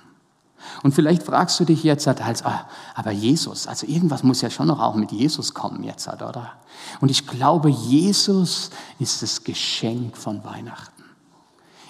Und 0.83 0.93
vielleicht 0.93 1.23
fragst 1.23 1.59
du 1.59 1.65
dich 1.65 1.83
jetzt, 1.83 2.07
halt, 2.07 2.45
ah, 2.45 2.67
aber 2.95 3.11
Jesus, 3.11 3.67
also 3.67 3.85
irgendwas 3.85 4.23
muss 4.23 4.41
ja 4.41 4.49
schon 4.49 4.67
noch 4.67 4.79
auch 4.79 4.95
mit 4.95 5.11
Jesus 5.11 5.53
kommen 5.53 5.83
jetzt, 5.83 6.07
halt, 6.07 6.21
oder? 6.21 6.53
Und 7.01 7.11
ich 7.11 7.27
glaube, 7.27 7.69
Jesus 7.69 8.71
ist 8.99 9.21
das 9.21 9.43
Geschenk 9.43 10.17
von 10.17 10.43
Weihnachten. 10.43 11.03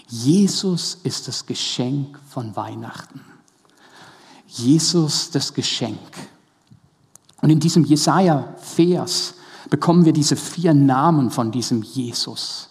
Jesus 0.08 0.96
ist 1.04 1.28
das 1.28 1.46
Geschenk 1.46 2.20
von 2.30 2.56
Weihnachten. 2.56 3.22
Jesus 4.48 5.32
das 5.32 5.54
Geschenk. 5.54 6.00
Und 7.42 7.50
in 7.50 7.60
diesem 7.60 7.84
Jesaja-Vers 7.84 9.36
bekommen 9.70 10.06
wir 10.06 10.14
diese 10.14 10.36
vier 10.36 10.74
Namen 10.74 11.32
von 11.32 11.52
diesem 11.52 11.82
Jesus, 11.82 12.70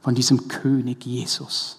von 0.00 0.14
diesem 0.14 0.48
König 0.48 1.04
Jesus. 1.04 1.78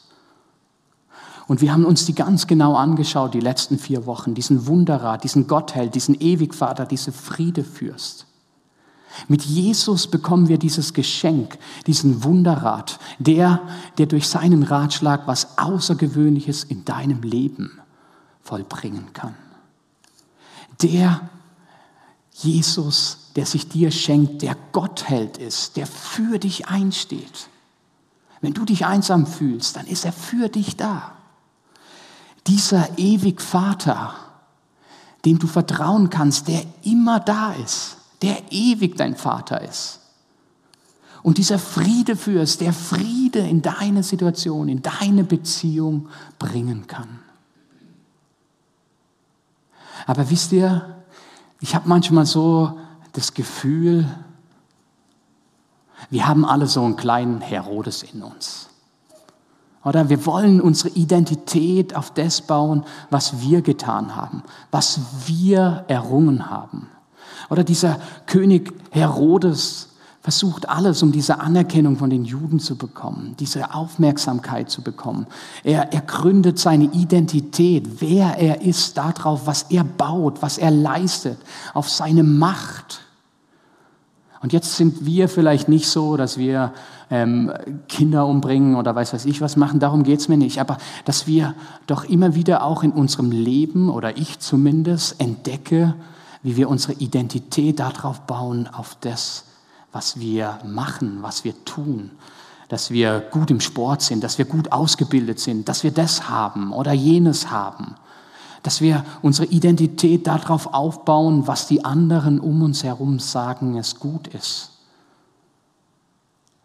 Und 1.48 1.62
wir 1.62 1.74
haben 1.74 1.86
uns 1.86 2.06
die 2.06 2.16
ganz 2.16 2.48
genau 2.48 2.76
angeschaut, 2.76 3.34
die 3.34 3.40
letzten 3.40 3.78
vier 3.78 4.06
Wochen, 4.06 4.34
diesen 4.34 4.68
Wunderrat, 4.68 5.24
diesen 5.24 5.48
Gottheld, 5.48 5.96
diesen 5.96 6.16
Ewigvater, 6.20 6.86
diese 6.86 7.12
Friedefürst. 7.12 8.26
Mit 9.28 9.44
Jesus 9.44 10.08
bekommen 10.08 10.48
wir 10.48 10.58
dieses 10.58 10.94
Geschenk, 10.94 11.58
diesen 11.86 12.24
Wunderrat, 12.24 13.00
der, 13.20 13.62
der 13.98 14.06
durch 14.06 14.28
seinen 14.28 14.64
Ratschlag 14.64 15.28
was 15.28 15.58
Außergewöhnliches 15.58 16.64
in 16.64 16.86
deinem 16.86 17.22
Leben 17.22 17.82
vollbringen 18.42 19.12
kann. 19.14 19.36
Der 20.82 21.30
Jesus, 22.34 23.21
der 23.36 23.46
sich 23.46 23.70
dir 23.70 23.92
schenkt, 23.92 24.42
der 24.42 24.56
Gottheld 24.72 25.38
ist, 25.38 25.78
der 25.78 25.88
für 25.88 26.40
dich 26.40 26.68
einsteht. 26.68 27.48
Wenn 28.42 28.54
du 28.54 28.66
dich 28.66 28.86
einsam 28.86 29.26
fühlst, 29.28 29.76
dann 29.76 29.88
ist 29.88 30.06
er 30.06 30.14
für 30.14 30.50
dich 30.50 30.76
da. 30.76 31.14
Dieser 32.48 32.98
ewig 32.98 33.40
Vater, 33.40 34.16
dem 35.26 35.38
du 35.38 35.48
vertrauen 35.48 36.10
kannst, 36.10 36.48
der 36.48 36.64
immer 36.84 37.20
da 37.20 37.54
ist, 37.54 37.98
der 38.22 38.52
ewig 38.52 38.98
dein 38.98 39.16
Vater 39.16 39.62
ist. 39.62 40.00
Und 41.24 41.38
dieser 41.38 41.60
Friedefürst, 41.60 42.62
der 42.62 42.74
Friede 42.74 43.40
in 43.40 43.62
deine 43.62 44.02
Situation, 44.02 44.70
in 44.70 44.82
deine 44.82 45.24
Beziehung 45.24 46.10
bringen 46.40 46.88
kann. 46.88 47.20
Aber 50.08 50.32
wisst 50.32 50.52
ihr, 50.52 51.04
ich 51.60 51.76
habe 51.76 51.88
manchmal 51.88 52.26
so 52.26 52.80
das 53.14 53.34
Gefühl, 53.34 54.08
wir 56.10 56.28
haben 56.28 56.46
alle 56.46 56.68
so 56.68 56.84
einen 56.84 56.96
kleinen 56.96 57.42
Herodes 57.42 58.04
in 58.04 58.24
uns. 58.24 58.70
Oder 59.84 60.10
wir 60.10 60.26
wollen 60.26 60.62
unsere 60.62 60.90
Identität 60.96 61.96
auf 61.96 62.12
das 62.12 62.42
bauen, 62.42 62.84
was 63.10 63.42
wir 63.42 63.62
getan 63.62 64.16
haben, 64.16 64.44
was 64.70 65.00
wir 65.26 65.86
errungen 65.88 66.50
haben. 66.50 66.88
Oder 67.50 67.64
dieser 67.64 68.00
König 68.28 68.74
Herodes 68.92 69.90
versucht 70.22 70.70
alles, 70.70 71.02
um 71.02 71.12
diese 71.12 71.40
Anerkennung 71.40 71.98
von 71.98 72.12
den 72.12 72.26
Juden 72.26 72.60
zu 72.60 72.78
bekommen, 72.78 73.36
diese 73.40 73.74
Aufmerksamkeit 73.74 74.70
zu 74.70 74.84
bekommen. 74.84 75.26
Er, 75.64 75.92
er 75.94 76.02
gründet 76.02 76.60
seine 76.60 76.86
Identität, 76.86 78.02
wer 78.02 78.38
er 78.38 78.62
ist, 78.62 78.98
darauf, 78.98 79.48
was 79.48 79.64
er 79.70 79.84
baut, 79.84 80.42
was 80.42 80.60
er 80.60 80.70
leistet, 80.70 81.40
auf 81.74 81.90
seine 81.90 82.24
Macht. 82.24 83.02
Und 84.42 84.54
jetzt 84.54 84.76
sind 84.76 85.06
wir 85.06 85.28
vielleicht 85.28 85.70
nicht 85.70 85.88
so, 85.88 86.18
dass 86.18 86.38
wir 86.38 86.74
ähm, 87.10 87.52
Kinder 87.88 88.26
umbringen 88.28 88.76
oder 88.76 88.96
weiß 88.96 89.14
was 89.14 89.26
ich 89.26 89.42
was 89.42 89.56
machen, 89.56 89.80
darum 89.80 90.04
geht's 90.04 90.28
mir 90.28 90.38
nicht. 90.38 90.60
Aber 90.60 90.78
dass 91.06 91.26
wir 91.26 91.56
doch 91.88 92.04
immer 92.06 92.36
wieder 92.36 92.64
auch 92.64 92.84
in 92.84 92.92
unserem 92.92 93.32
Leben, 93.32 93.90
oder 93.90 94.18
ich 94.18 94.40
zumindest, 94.40 95.20
entdecke, 95.20 95.96
wie 96.44 96.58
wir 96.58 96.70
unsere 96.70 96.94
Identität 96.94 97.80
darauf 97.80 98.22
bauen, 98.22 98.68
auf 98.68 98.98
das, 99.02 99.46
was 99.92 100.20
wir 100.20 100.60
machen, 100.66 101.20
was 101.22 101.44
wir 101.44 101.66
tun, 101.66 102.12
dass 102.70 102.92
wir 102.92 103.20
gut 103.20 103.52
im 103.52 103.60
Sport 103.60 104.02
sind, 104.02 104.24
dass 104.24 104.38
wir 104.38 104.46
gut 104.46 104.72
ausgebildet 104.72 105.40
sind, 105.40 105.68
dass 105.68 105.84
wir 105.84 105.92
das 105.92 106.30
haben 106.30 106.72
oder 106.72 106.94
jenes 106.94 107.52
haben, 107.52 107.96
dass 108.64 108.80
wir 108.80 109.04
unsere 109.22 109.48
Identität 109.48 110.28
darauf 110.28 110.74
aufbauen, 110.74 111.48
was 111.48 111.68
die 111.68 111.84
anderen 111.84 112.40
um 112.40 112.62
uns 112.62 112.84
herum 112.84 113.20
sagen, 113.20 113.78
es 113.78 114.00
gut 114.00 114.28
ist. 114.28 114.70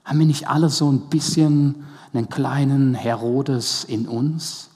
Haben 0.05 0.21
wir 0.21 0.27
nicht 0.27 0.49
alle 0.49 0.71
so 0.71 0.89
ein 0.91 1.01
bisschen 1.09 1.85
einen 2.13 2.29
kleinen 2.29 2.95
Herodes 2.95 3.83
in 3.83 4.07
uns? 4.07 4.71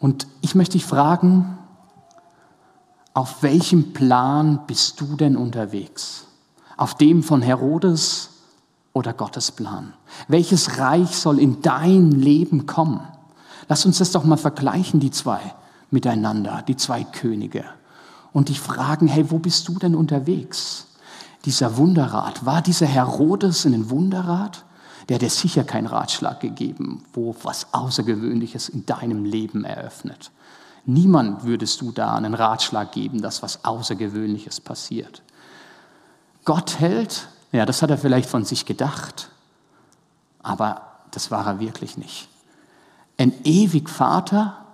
Und 0.00 0.26
ich 0.40 0.54
möchte 0.54 0.78
dich 0.78 0.86
fragen, 0.86 1.58
auf 3.18 3.42
welchem 3.42 3.92
Plan 3.94 4.60
bist 4.68 5.00
du 5.00 5.16
denn 5.16 5.36
unterwegs? 5.36 6.28
Auf 6.76 6.94
dem 6.94 7.24
von 7.24 7.42
Herodes 7.42 8.30
oder 8.92 9.12
Gottes 9.12 9.50
Plan? 9.50 9.92
Welches 10.28 10.78
Reich 10.78 11.16
soll 11.16 11.40
in 11.40 11.60
dein 11.60 12.12
Leben 12.12 12.66
kommen? 12.66 13.00
Lass 13.66 13.84
uns 13.84 13.98
das 13.98 14.12
doch 14.12 14.22
mal 14.22 14.36
vergleichen, 14.36 15.00
die 15.00 15.10
zwei 15.10 15.40
miteinander, 15.90 16.62
die 16.68 16.76
zwei 16.76 17.02
Könige. 17.02 17.64
Und 18.32 18.50
dich 18.50 18.60
fragen, 18.60 19.08
hey, 19.08 19.32
wo 19.32 19.40
bist 19.40 19.66
du 19.66 19.80
denn 19.80 19.96
unterwegs? 19.96 20.86
Dieser 21.44 21.76
Wunderrat, 21.76 22.46
war 22.46 22.62
dieser 22.62 22.86
Herodes 22.86 23.66
ein 23.66 23.90
Wunderrat? 23.90 24.64
Der 25.08 25.16
hat 25.16 25.22
dir 25.22 25.30
sicher 25.30 25.64
keinen 25.64 25.88
Ratschlag 25.88 26.38
gegeben, 26.38 27.02
wo 27.14 27.34
was 27.42 27.74
Außergewöhnliches 27.74 28.68
in 28.68 28.86
deinem 28.86 29.24
Leben 29.24 29.64
eröffnet. 29.64 30.30
Niemand 30.90 31.44
würdest 31.44 31.82
du 31.82 31.92
da 31.92 32.14
einen 32.14 32.32
Ratschlag 32.32 32.92
geben, 32.92 33.20
dass 33.20 33.42
was 33.42 33.62
Außergewöhnliches 33.62 34.58
passiert. 34.62 35.20
Gott 36.46 36.80
hält, 36.80 37.28
ja, 37.52 37.66
das 37.66 37.82
hat 37.82 37.90
er 37.90 37.98
vielleicht 37.98 38.30
von 38.30 38.46
sich 38.46 38.64
gedacht, 38.64 39.28
aber 40.42 40.80
das 41.10 41.30
war 41.30 41.46
er 41.46 41.60
wirklich 41.60 41.98
nicht. 41.98 42.30
Ein 43.18 43.34
ewig 43.44 43.90
Vater, 43.90 44.64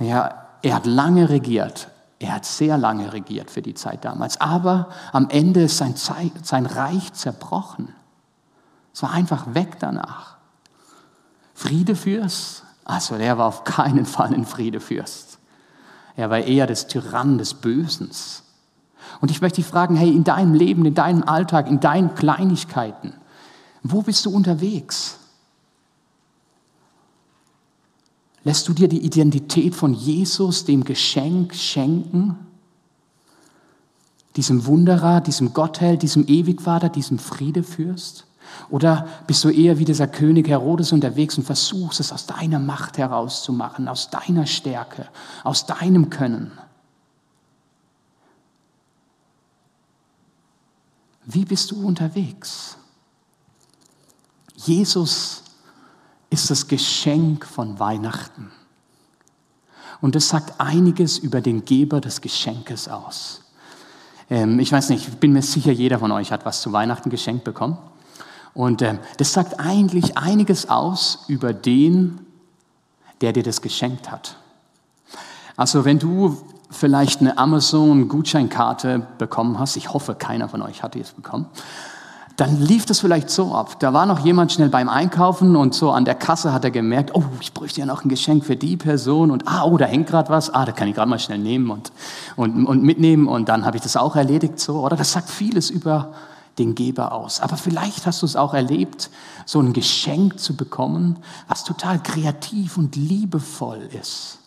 ja, 0.00 0.34
er 0.62 0.74
hat 0.74 0.86
lange 0.86 1.28
regiert, 1.28 1.90
er 2.18 2.34
hat 2.34 2.44
sehr 2.44 2.76
lange 2.76 3.12
regiert 3.12 3.52
für 3.52 3.62
die 3.62 3.74
Zeit 3.74 4.04
damals, 4.04 4.40
aber 4.40 4.88
am 5.12 5.30
Ende 5.30 5.62
ist 5.62 5.76
sein, 5.76 5.94
sein 6.42 6.66
Reich 6.66 7.12
zerbrochen. 7.12 7.94
Es 8.92 9.04
war 9.04 9.12
einfach 9.12 9.54
weg 9.54 9.76
danach. 9.78 10.38
Friedefürst, 11.54 12.64
also 12.90 13.16
der 13.16 13.38
war 13.38 13.46
auf 13.46 13.64
keinen 13.64 14.04
Fall 14.04 14.34
ein 14.34 14.44
Friedefürst. 14.44 15.38
Er 16.16 16.28
war 16.28 16.40
eher 16.40 16.66
das 16.66 16.88
Tyrann 16.88 17.38
des 17.38 17.54
Bösen. 17.54 18.10
Und 19.20 19.30
ich 19.30 19.40
möchte 19.40 19.56
dich 19.56 19.66
fragen, 19.66 19.96
hey, 19.96 20.10
in 20.10 20.24
deinem 20.24 20.54
Leben, 20.54 20.84
in 20.84 20.94
deinem 20.94 21.22
Alltag, 21.22 21.68
in 21.68 21.80
deinen 21.80 22.14
Kleinigkeiten, 22.14 23.14
wo 23.82 24.02
bist 24.02 24.26
du 24.26 24.30
unterwegs? 24.30 25.18
Lässt 28.42 28.68
du 28.68 28.72
dir 28.72 28.88
die 28.88 29.04
Identität 29.04 29.74
von 29.74 29.94
Jesus, 29.94 30.64
dem 30.64 30.84
Geschenk, 30.84 31.54
schenken? 31.54 32.36
Diesem 34.36 34.66
Wunderer, 34.66 35.20
diesem 35.20 35.52
Gottheld, 35.52 36.02
diesem 36.02 36.26
Ewigvater, 36.26 36.88
diesem 36.88 37.18
Friedefürst? 37.18 38.26
Oder 38.68 39.08
bist 39.26 39.42
du 39.44 39.50
eher 39.50 39.78
wie 39.78 39.84
dieser 39.84 40.06
König 40.06 40.48
Herodes 40.48 40.92
unterwegs 40.92 41.36
und 41.36 41.44
versuchst 41.44 42.00
es 42.00 42.12
aus 42.12 42.26
deiner 42.26 42.58
Macht 42.58 42.98
herauszumachen, 42.98 43.88
aus 43.88 44.10
deiner 44.10 44.46
Stärke, 44.46 45.08
aus 45.44 45.66
deinem 45.66 46.10
Können? 46.10 46.52
Wie 51.24 51.44
bist 51.44 51.70
du 51.70 51.86
unterwegs? 51.86 52.76
Jesus 54.56 55.44
ist 56.28 56.50
das 56.50 56.66
Geschenk 56.66 57.46
von 57.46 57.78
Weihnachten. 57.78 58.50
Und 60.00 60.14
das 60.14 60.28
sagt 60.28 60.60
einiges 60.60 61.18
über 61.18 61.40
den 61.40 61.64
Geber 61.64 62.00
des 62.00 62.20
Geschenkes 62.20 62.88
aus. 62.88 63.42
Ähm, 64.30 64.58
ich 64.60 64.72
weiß 64.72 64.88
nicht, 64.88 65.08
ich 65.08 65.16
bin 65.18 65.32
mir 65.32 65.42
sicher, 65.42 65.72
jeder 65.72 65.98
von 65.98 66.12
euch 66.12 66.32
hat 66.32 66.46
was 66.46 66.62
zu 66.62 66.72
Weihnachten 66.72 67.10
geschenkt 67.10 67.44
bekommen. 67.44 67.78
Und 68.54 68.82
äh, 68.82 68.98
das 69.16 69.32
sagt 69.32 69.60
eigentlich 69.60 70.18
einiges 70.18 70.68
aus 70.68 71.24
über 71.28 71.52
den, 71.52 72.20
der 73.20 73.32
dir 73.32 73.42
das 73.42 73.62
geschenkt 73.62 74.10
hat. 74.10 74.36
Also 75.56 75.84
wenn 75.84 75.98
du 75.98 76.38
vielleicht 76.70 77.20
eine 77.20 77.36
Amazon-Gutscheinkarte 77.36 79.06
bekommen 79.18 79.58
hast, 79.58 79.76
ich 79.76 79.92
hoffe, 79.92 80.14
keiner 80.14 80.48
von 80.48 80.62
euch 80.62 80.82
hat 80.82 80.94
die 80.94 80.98
jetzt 80.98 81.16
bekommen, 81.16 81.46
dann 82.36 82.58
lief 82.58 82.86
das 82.86 83.00
vielleicht 83.00 83.28
so 83.28 83.54
ab. 83.54 83.78
Da 83.80 83.92
war 83.92 84.06
noch 84.06 84.20
jemand 84.20 84.50
schnell 84.52 84.70
beim 84.70 84.88
Einkaufen 84.88 85.56
und 85.56 85.74
so 85.74 85.90
an 85.90 86.06
der 86.06 86.14
Kasse 86.14 86.54
hat 86.54 86.64
er 86.64 86.70
gemerkt, 86.70 87.14
oh, 87.14 87.24
ich 87.40 87.52
bräuchte 87.52 87.80
ja 87.80 87.86
noch 87.86 88.02
ein 88.02 88.08
Geschenk 88.08 88.46
für 88.46 88.56
die 88.56 88.78
Person 88.78 89.30
und 89.30 89.46
ah, 89.46 89.64
oh, 89.64 89.76
da 89.76 89.84
hängt 89.84 90.08
gerade 90.08 90.30
was, 90.30 90.48
ah, 90.48 90.64
da 90.64 90.72
kann 90.72 90.88
ich 90.88 90.94
gerade 90.94 91.10
mal 91.10 91.18
schnell 91.18 91.38
nehmen 91.38 91.70
und, 91.70 91.92
und, 92.36 92.64
und 92.64 92.82
mitnehmen 92.82 93.28
und 93.28 93.50
dann 93.50 93.66
habe 93.66 93.76
ich 93.76 93.82
das 93.82 93.98
auch 93.98 94.16
erledigt 94.16 94.58
so. 94.58 94.80
Oder 94.80 94.96
das 94.96 95.12
sagt 95.12 95.28
vieles 95.28 95.68
über 95.68 96.14
den 96.58 96.74
Geber 96.74 97.12
aus. 97.12 97.40
Aber 97.40 97.56
vielleicht 97.56 98.06
hast 98.06 98.22
du 98.22 98.26
es 98.26 98.36
auch 98.36 98.54
erlebt, 98.54 99.10
so 99.46 99.60
ein 99.60 99.72
Geschenk 99.72 100.38
zu 100.38 100.56
bekommen, 100.56 101.18
was 101.48 101.64
total 101.64 102.02
kreativ 102.02 102.76
und 102.76 102.96
liebevoll 102.96 103.88
ist. 103.98 104.38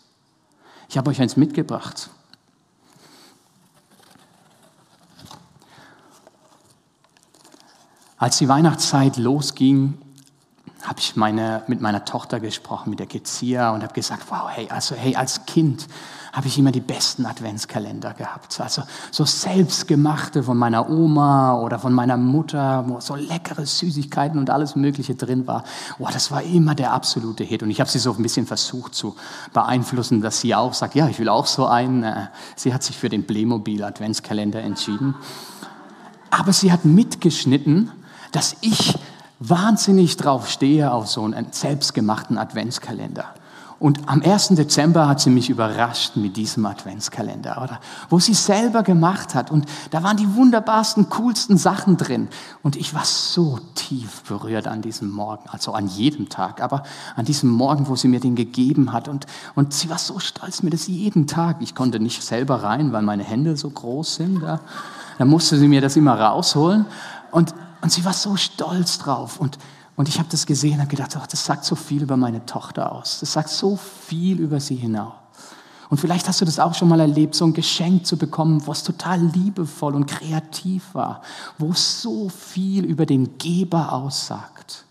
Ich 0.90 0.98
habe 0.98 1.10
euch 1.10 1.22
eins 1.22 1.38
mitgebracht. 1.38 2.10
Als 8.18 8.38
die 8.38 8.48
Weihnachtszeit 8.48 9.18
losging, 9.18 9.98
habe 10.84 11.00
ich 11.00 11.16
meine, 11.16 11.64
mit 11.68 11.80
meiner 11.80 12.04
Tochter 12.04 12.40
gesprochen, 12.40 12.90
mit 12.90 13.00
der 13.00 13.08
Kezia 13.08 13.72
und 13.72 13.84
habe 13.84 13.94
gesagt, 13.94 14.24
wow, 14.30 14.50
hey, 14.50 14.68
also 14.70 14.96
hey, 14.96 15.16
als 15.16 15.46
Kind 15.46 15.88
habe 16.34 16.48
ich 16.48 16.58
immer 16.58 16.72
die 16.72 16.82
besten 16.82 17.26
Adventskalender 17.26 18.14
gehabt. 18.16 18.60
Also 18.60 18.82
so 19.12 19.24
selbstgemachte 19.24 20.44
von 20.44 20.58
meiner 20.58 20.90
Oma 20.90 21.60
oder 21.60 21.78
von 21.78 21.94
meiner 21.94 22.18
Mutter, 22.18 22.84
wo 22.88 23.00
so 23.00 23.16
leckere 23.16 23.66
Süßigkeiten 23.66 24.40
und 24.40 24.50
alles 24.50 24.76
Mögliche 24.76 25.16
drin 25.16 25.48
war. 25.48 25.64
Wow, 26.00 26.12
das 26.12 26.32
war 26.32 26.42
immer 26.42 26.74
der 26.74 26.92
absolute 26.92 27.44
Hit. 27.44 27.62
Und 27.62 27.70
ich 27.70 27.80
habe 27.80 27.90
sie 27.90 28.00
so 28.00 28.12
ein 28.14 28.24
bisschen 28.24 28.48
versucht 28.48 28.96
zu 28.96 29.16
beeinflussen, 29.54 30.22
dass 30.22 30.42
sie 30.42 30.56
auch 30.56 30.74
sagt, 30.74 30.96
ja, 30.96 31.08
ich 31.08 31.20
will 31.20 31.30
auch 31.30 31.46
so 31.46 31.68
einen. 31.68 32.04
Äh, 32.04 32.28
sie 32.56 32.74
hat 32.74 32.84
sich 32.84 32.98
für 32.98 33.10
den 33.10 33.28
Playmobil 33.28 33.84
Adventskalender 33.84 34.62
entschieden. 34.62 35.14
Aber 36.32 36.52
sie 36.52 36.72
hat 36.72 36.84
mitgeschnitten, 36.84 37.92
dass 38.32 38.56
ich 38.62 38.96
wahnsinnig 39.50 40.18
drauf 40.18 40.50
stehe 40.50 40.92
auf 40.92 41.08
so 41.08 41.24
einen 41.24 41.48
selbstgemachten 41.52 42.38
Adventskalender. 42.38 43.26
Und 43.84 44.08
am 44.08 44.22
1. 44.22 44.50
Dezember 44.50 45.10
hat 45.10 45.20
sie 45.20 45.30
mich 45.30 45.50
überrascht 45.50 46.16
mit 46.16 46.38
diesem 46.38 46.66
Adventskalender, 46.66 47.62
oder? 47.62 47.82
Wo 48.10 48.18
sie 48.18 48.34
selber 48.34 48.82
gemacht 48.82 49.36
hat. 49.36 49.52
Und 49.52 49.66
da 49.92 50.04
waren 50.04 50.16
die 50.16 50.36
wunderbarsten, 50.36 51.10
coolsten 51.10 51.58
Sachen 51.58 51.98
drin. 51.98 52.30
Und 52.62 52.78
ich 52.78 52.94
war 52.94 53.04
so 53.04 53.60
tief 53.76 54.24
berührt 54.24 54.68
an 54.68 54.82
diesem 54.82 55.12
Morgen, 55.12 55.50
also 55.50 55.74
an 55.74 55.88
jedem 55.88 56.30
Tag, 56.30 56.62
aber 56.62 56.84
an 57.18 57.26
diesem 57.26 57.50
Morgen, 57.50 57.90
wo 57.90 57.98
sie 57.98 58.08
mir 58.08 58.22
den 58.22 58.36
gegeben 58.36 58.94
hat. 58.94 59.10
Und, 59.10 59.26
und 59.54 59.74
sie 59.74 59.90
war 59.90 59.98
so 59.98 60.18
stolz 60.18 60.64
mir 60.64 60.70
das 60.70 60.88
jeden 60.88 61.28
Tag. 61.28 61.58
Ich 61.60 61.76
konnte 61.76 62.00
nicht 62.00 62.24
selber 62.24 62.64
rein, 62.64 62.94
weil 62.94 63.02
meine 63.02 63.26
Hände 63.26 63.58
so 63.58 63.70
groß 63.70 64.16
sind. 64.16 64.42
Da, 64.42 64.62
da 65.18 65.26
musste 65.26 65.58
sie 65.58 65.68
mir 65.68 65.82
das 65.82 65.98
immer 65.98 66.18
rausholen. 66.18 66.86
Und, 67.32 67.54
und 67.84 67.92
sie 67.92 68.06
war 68.06 68.14
so 68.14 68.38
stolz 68.38 68.98
drauf. 68.98 69.42
Und, 69.42 69.58
und 69.98 70.08
ich 70.08 70.18
habe 70.18 70.30
das 70.32 70.46
gesehen 70.46 70.80
und 70.80 70.88
gedacht, 70.88 71.18
oh, 71.18 71.26
das 71.30 71.44
sagt 71.44 71.66
so 71.66 71.76
viel 71.76 72.02
über 72.02 72.16
meine 72.16 72.46
Tochter 72.46 72.94
aus. 72.94 73.20
Das 73.20 73.34
sagt 73.34 73.50
so 73.50 73.76
viel 73.76 74.40
über 74.40 74.62
sie 74.62 74.78
hinaus. 74.78 75.12
Und 75.90 76.00
vielleicht 76.00 76.30
hast 76.30 76.40
du 76.40 76.46
das 76.46 76.60
auch 76.60 76.76
schon 76.76 76.88
mal 76.88 77.02
erlebt, 77.02 77.36
so 77.36 77.44
ein 77.44 77.54
Geschenk 77.54 78.06
zu 78.06 78.16
bekommen, 78.16 78.66
was 78.68 78.84
total 78.84 79.20
liebevoll 79.20 79.96
und 79.96 80.06
kreativ 80.06 80.94
war, 80.94 81.24
wo 81.58 81.74
so 81.74 82.30
viel 82.30 82.86
über 82.86 83.06
den 83.06 83.38
Geber 83.38 83.92
aussagt. 83.92 84.86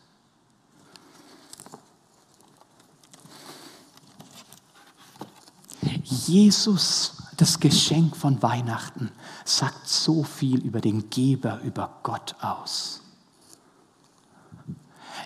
Jesus, 6.04 7.21
das 7.36 7.60
Geschenk 7.60 8.16
von 8.16 8.42
Weihnachten, 8.42 9.10
sagt 9.44 9.88
so 9.88 10.22
viel 10.22 10.60
über 10.60 10.80
den 10.80 11.10
Geber, 11.10 11.60
über 11.62 11.98
Gott 12.02 12.34
aus. 12.40 13.00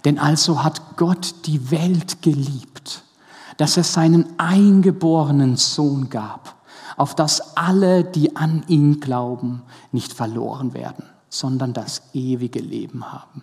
Denn 0.04 0.18
also 0.18 0.62
hat 0.62 0.96
Gott 0.96 1.34
die 1.46 1.70
Welt 1.70 2.22
geliebt, 2.22 3.02
dass 3.56 3.76
er 3.76 3.84
seinen 3.84 4.38
eingeborenen 4.38 5.56
Sohn 5.56 6.10
gab, 6.10 6.54
auf 6.96 7.14
dass 7.14 7.56
alle, 7.56 8.04
die 8.04 8.36
an 8.36 8.64
ihn 8.68 9.00
glauben, 9.00 9.62
nicht 9.92 10.12
verloren 10.12 10.74
werden, 10.74 11.04
sondern 11.28 11.72
das 11.72 12.02
ewige 12.12 12.60
Leben 12.60 13.12
haben. 13.12 13.42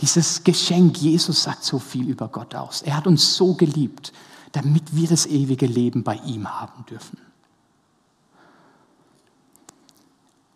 Dieses 0.00 0.44
Geschenk 0.44 0.96
Jesus 0.98 1.42
sagt 1.42 1.64
so 1.64 1.78
viel 1.78 2.08
über 2.08 2.28
Gott 2.28 2.54
aus. 2.54 2.82
Er 2.82 2.96
hat 2.96 3.06
uns 3.06 3.36
so 3.36 3.54
geliebt, 3.54 4.12
damit 4.52 4.96
wir 4.96 5.08
das 5.08 5.26
ewige 5.26 5.66
Leben 5.66 6.02
bei 6.02 6.16
ihm 6.24 6.48
haben 6.48 6.86
dürfen. 6.86 7.18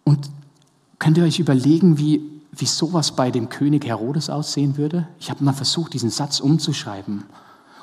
Und 0.04 0.30
könnt 0.98 1.18
ihr 1.18 1.24
euch 1.24 1.38
überlegen, 1.38 1.98
wie 1.98 2.34
wie 2.60 2.66
sowas 2.66 3.12
bei 3.12 3.30
dem 3.30 3.48
König 3.48 3.86
Herodes 3.86 4.30
aussehen 4.30 4.76
würde? 4.76 5.08
Ich 5.18 5.30
habe 5.30 5.44
mal 5.44 5.52
versucht, 5.52 5.94
diesen 5.94 6.10
Satz 6.10 6.40
umzuschreiben. 6.40 7.24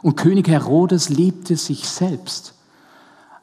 Und 0.01 0.15
König 0.15 0.47
Herodes 0.47 1.09
lebte 1.09 1.57
sich 1.57 1.87
selbst, 1.87 2.53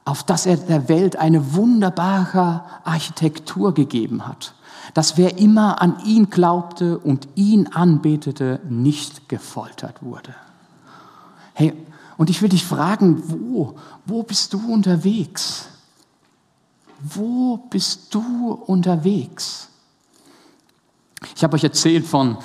auf 0.04 0.22
dass 0.22 0.46
er 0.46 0.56
der 0.56 0.88
Welt 0.88 1.16
eine 1.16 1.54
wunderbare 1.54 2.62
Architektur 2.84 3.74
gegeben 3.74 4.26
hat, 4.26 4.54
dass 4.94 5.16
wer 5.16 5.38
immer 5.38 5.82
an 5.82 6.02
ihn 6.04 6.30
glaubte 6.30 6.98
und 6.98 7.28
ihn 7.34 7.68
anbetete, 7.68 8.60
nicht 8.68 9.28
gefoltert 9.28 10.02
wurde. 10.02 10.34
Hey, 11.52 11.74
und 12.16 12.30
ich 12.30 12.42
will 12.42 12.48
dich 12.48 12.64
fragen, 12.64 13.22
wo, 13.26 13.76
wo 14.06 14.22
bist 14.22 14.52
du 14.54 14.72
unterwegs? 14.72 15.66
Wo 17.00 17.58
bist 17.70 18.12
du 18.14 18.60
unterwegs? 18.66 19.68
Ich 21.34 21.44
habe 21.44 21.54
euch 21.54 21.64
erzählt 21.64 22.06
von, 22.06 22.38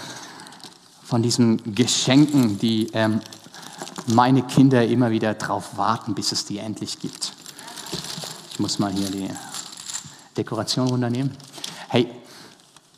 von 1.04 1.24
diesen 1.24 1.76
Geschenken, 1.76 2.60
die 2.60 2.88
ähm, 2.94 3.20
meine 4.08 4.44
Kinder 4.44 4.86
immer 4.86 5.12
wieder 5.12 5.34
darauf 5.34 5.78
warten, 5.78 6.14
bis 6.14 6.32
es 6.32 6.46
die 6.46 6.60
endlich 6.60 7.00
gibt. 7.00 7.34
Ich 8.52 8.60
muss 8.60 8.78
mal 8.78 8.92
hier 8.92 9.10
die 9.10 9.30
Dekoration 10.38 10.88
runternehmen. 10.88 11.36
Hey, 11.88 12.10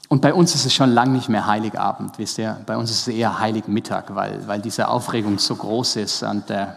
und 0.09 0.21
bei 0.21 0.33
uns 0.33 0.53
ist 0.55 0.65
es 0.65 0.73
schon 0.73 0.91
lange 0.91 1.13
nicht 1.13 1.29
mehr 1.29 1.45
Heiligabend, 1.45 2.17
wisst 2.17 2.37
ihr? 2.37 2.61
Bei 2.65 2.77
uns 2.77 2.91
ist 2.91 3.07
es 3.07 3.13
eher 3.13 3.39
Heiligmittag, 3.39 4.03
weil, 4.09 4.45
weil 4.47 4.61
diese 4.61 4.87
Aufregung 4.87 5.39
so 5.39 5.55
groß 5.55 5.95
ist. 5.97 6.23
Und, 6.23 6.49
äh, 6.49 6.67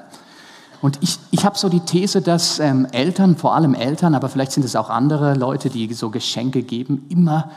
und 0.80 0.98
ich, 1.02 1.18
ich 1.30 1.44
habe 1.44 1.58
so 1.58 1.68
die 1.68 1.80
These, 1.80 2.22
dass 2.22 2.60
ähm, 2.60 2.86
Eltern, 2.92 3.36
vor 3.36 3.54
allem 3.54 3.74
Eltern, 3.74 4.14
aber 4.14 4.28
vielleicht 4.28 4.52
sind 4.52 4.64
es 4.64 4.76
auch 4.76 4.90
andere 4.90 5.34
Leute, 5.34 5.70
die 5.70 5.92
so 5.92 6.10
Geschenke 6.10 6.62
geben, 6.62 7.06
immer 7.08 7.50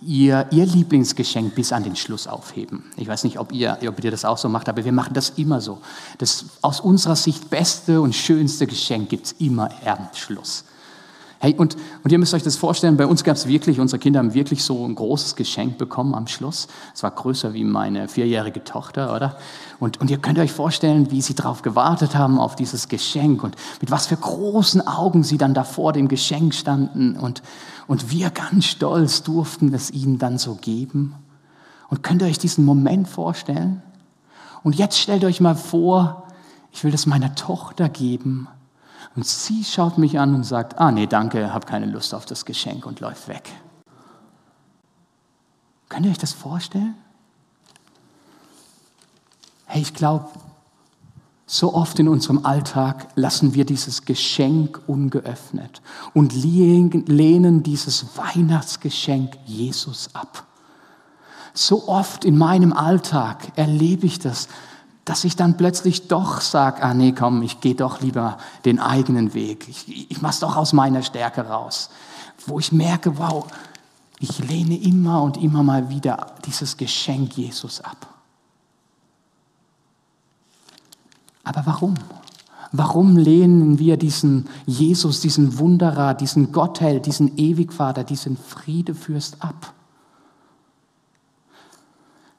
ihr, 0.00 0.46
ihr 0.50 0.66
Lieblingsgeschenk 0.66 1.54
bis 1.54 1.72
an 1.72 1.82
den 1.82 1.96
Schluss 1.96 2.26
aufheben. 2.26 2.84
Ich 2.96 3.08
weiß 3.08 3.24
nicht, 3.24 3.38
ob 3.38 3.52
ihr, 3.52 3.78
ob 3.86 4.02
ihr 4.02 4.10
das 4.10 4.24
auch 4.24 4.38
so 4.38 4.48
macht, 4.48 4.68
aber 4.68 4.84
wir 4.84 4.92
machen 4.92 5.14
das 5.14 5.30
immer 5.30 5.60
so. 5.60 5.78
Das 6.18 6.44
aus 6.62 6.80
unserer 6.80 7.16
Sicht 7.16 7.50
beste 7.50 8.00
und 8.00 8.14
schönste 8.14 8.66
Geschenk 8.66 9.08
gibt 9.08 9.26
es 9.26 9.32
immer 9.32 9.70
am 9.84 10.08
Schluss. 10.14 10.64
Hey, 11.40 11.54
und, 11.56 11.76
und 12.02 12.10
ihr 12.10 12.18
müsst 12.18 12.34
euch 12.34 12.42
das 12.42 12.56
vorstellen, 12.56 12.96
bei 12.96 13.06
uns 13.06 13.22
gab 13.22 13.36
es 13.36 13.46
wirklich, 13.46 13.78
unsere 13.78 14.00
Kinder 14.00 14.18
haben 14.18 14.34
wirklich 14.34 14.64
so 14.64 14.84
ein 14.84 14.96
großes 14.96 15.36
Geschenk 15.36 15.78
bekommen 15.78 16.12
am 16.16 16.26
Schluss. 16.26 16.66
Es 16.92 17.04
war 17.04 17.12
größer 17.12 17.54
wie 17.54 17.62
meine 17.62 18.08
vierjährige 18.08 18.64
Tochter, 18.64 19.14
oder? 19.14 19.36
Und, 19.78 20.00
und 20.00 20.10
ihr 20.10 20.18
könnt 20.18 20.40
euch 20.40 20.50
vorstellen, 20.50 21.12
wie 21.12 21.22
sie 21.22 21.36
darauf 21.36 21.62
gewartet 21.62 22.16
haben, 22.16 22.40
auf 22.40 22.56
dieses 22.56 22.88
Geschenk 22.88 23.44
und 23.44 23.54
mit 23.80 23.92
was 23.92 24.08
für 24.08 24.16
großen 24.16 24.84
Augen 24.88 25.22
sie 25.22 25.38
dann 25.38 25.54
da 25.54 25.62
vor 25.62 25.92
dem 25.92 26.08
Geschenk 26.08 26.54
standen 26.54 27.16
und, 27.16 27.42
und 27.86 28.10
wir 28.10 28.30
ganz 28.30 28.64
stolz 28.64 29.22
durften 29.22 29.72
es 29.72 29.92
ihnen 29.92 30.18
dann 30.18 30.38
so 30.38 30.56
geben. 30.56 31.14
Und 31.88 32.02
könnt 32.02 32.20
ihr 32.22 32.28
euch 32.28 32.40
diesen 32.40 32.64
Moment 32.64 33.06
vorstellen? 33.06 33.80
Und 34.64 34.74
jetzt 34.74 34.98
stellt 34.98 35.22
euch 35.22 35.40
mal 35.40 35.54
vor, 35.54 36.26
ich 36.72 36.82
will 36.82 36.90
das 36.90 37.06
meiner 37.06 37.36
Tochter 37.36 37.88
geben 37.88 38.48
und 39.18 39.26
sie 39.26 39.64
schaut 39.64 39.98
mich 39.98 40.20
an 40.20 40.32
und 40.32 40.44
sagt, 40.44 40.78
ah 40.78 40.92
nee, 40.92 41.08
danke, 41.08 41.52
habe 41.52 41.66
keine 41.66 41.86
Lust 41.86 42.14
auf 42.14 42.24
das 42.24 42.44
Geschenk 42.44 42.86
und 42.86 43.00
läuft 43.00 43.26
weg. 43.26 43.50
Könnt 45.88 46.06
ihr 46.06 46.12
euch 46.12 46.18
das 46.18 46.32
vorstellen? 46.32 46.94
Hey, 49.66 49.82
ich 49.82 49.92
glaube, 49.92 50.28
so 51.46 51.74
oft 51.74 51.98
in 51.98 52.06
unserem 52.06 52.46
Alltag 52.46 53.08
lassen 53.16 53.54
wir 53.54 53.64
dieses 53.64 54.04
Geschenk 54.04 54.80
ungeöffnet 54.86 55.82
und 56.14 56.32
lehnen 56.32 57.64
dieses 57.64 58.16
Weihnachtsgeschenk 58.16 59.36
Jesus 59.46 60.14
ab. 60.14 60.46
So 61.54 61.88
oft 61.88 62.24
in 62.24 62.38
meinem 62.38 62.72
Alltag 62.72 63.50
erlebe 63.56 64.06
ich 64.06 64.20
das, 64.20 64.46
dass 65.08 65.24
ich 65.24 65.36
dann 65.36 65.56
plötzlich 65.56 66.06
doch 66.06 66.42
sage, 66.42 66.82
ah 66.82 66.92
nee, 66.92 67.12
komm, 67.12 67.40
ich 67.42 67.60
gehe 67.60 67.74
doch 67.74 68.02
lieber 68.02 68.36
den 68.66 68.78
eigenen 68.78 69.32
Weg. 69.32 69.66
Ich, 69.66 70.10
ich 70.10 70.20
mache 70.20 70.34
es 70.34 70.40
doch 70.40 70.54
aus 70.56 70.74
meiner 70.74 71.02
Stärke 71.02 71.46
raus. 71.46 71.88
Wo 72.46 72.58
ich 72.58 72.72
merke, 72.72 73.18
wow, 73.18 73.46
ich 74.20 74.38
lehne 74.38 74.76
immer 74.76 75.22
und 75.22 75.38
immer 75.38 75.62
mal 75.62 75.88
wieder 75.88 76.34
dieses 76.44 76.76
Geschenk 76.76 77.38
Jesus 77.38 77.80
ab. 77.80 78.06
Aber 81.42 81.64
warum? 81.64 81.94
Warum 82.72 83.16
lehnen 83.16 83.78
wir 83.78 83.96
diesen 83.96 84.46
Jesus, 84.66 85.20
diesen 85.20 85.58
Wunderer, 85.58 86.12
diesen 86.12 86.52
Gottheld, 86.52 87.06
diesen 87.06 87.38
Ewigvater, 87.38 88.04
diesen 88.04 88.36
Friedefürst 88.36 89.42
ab? 89.42 89.72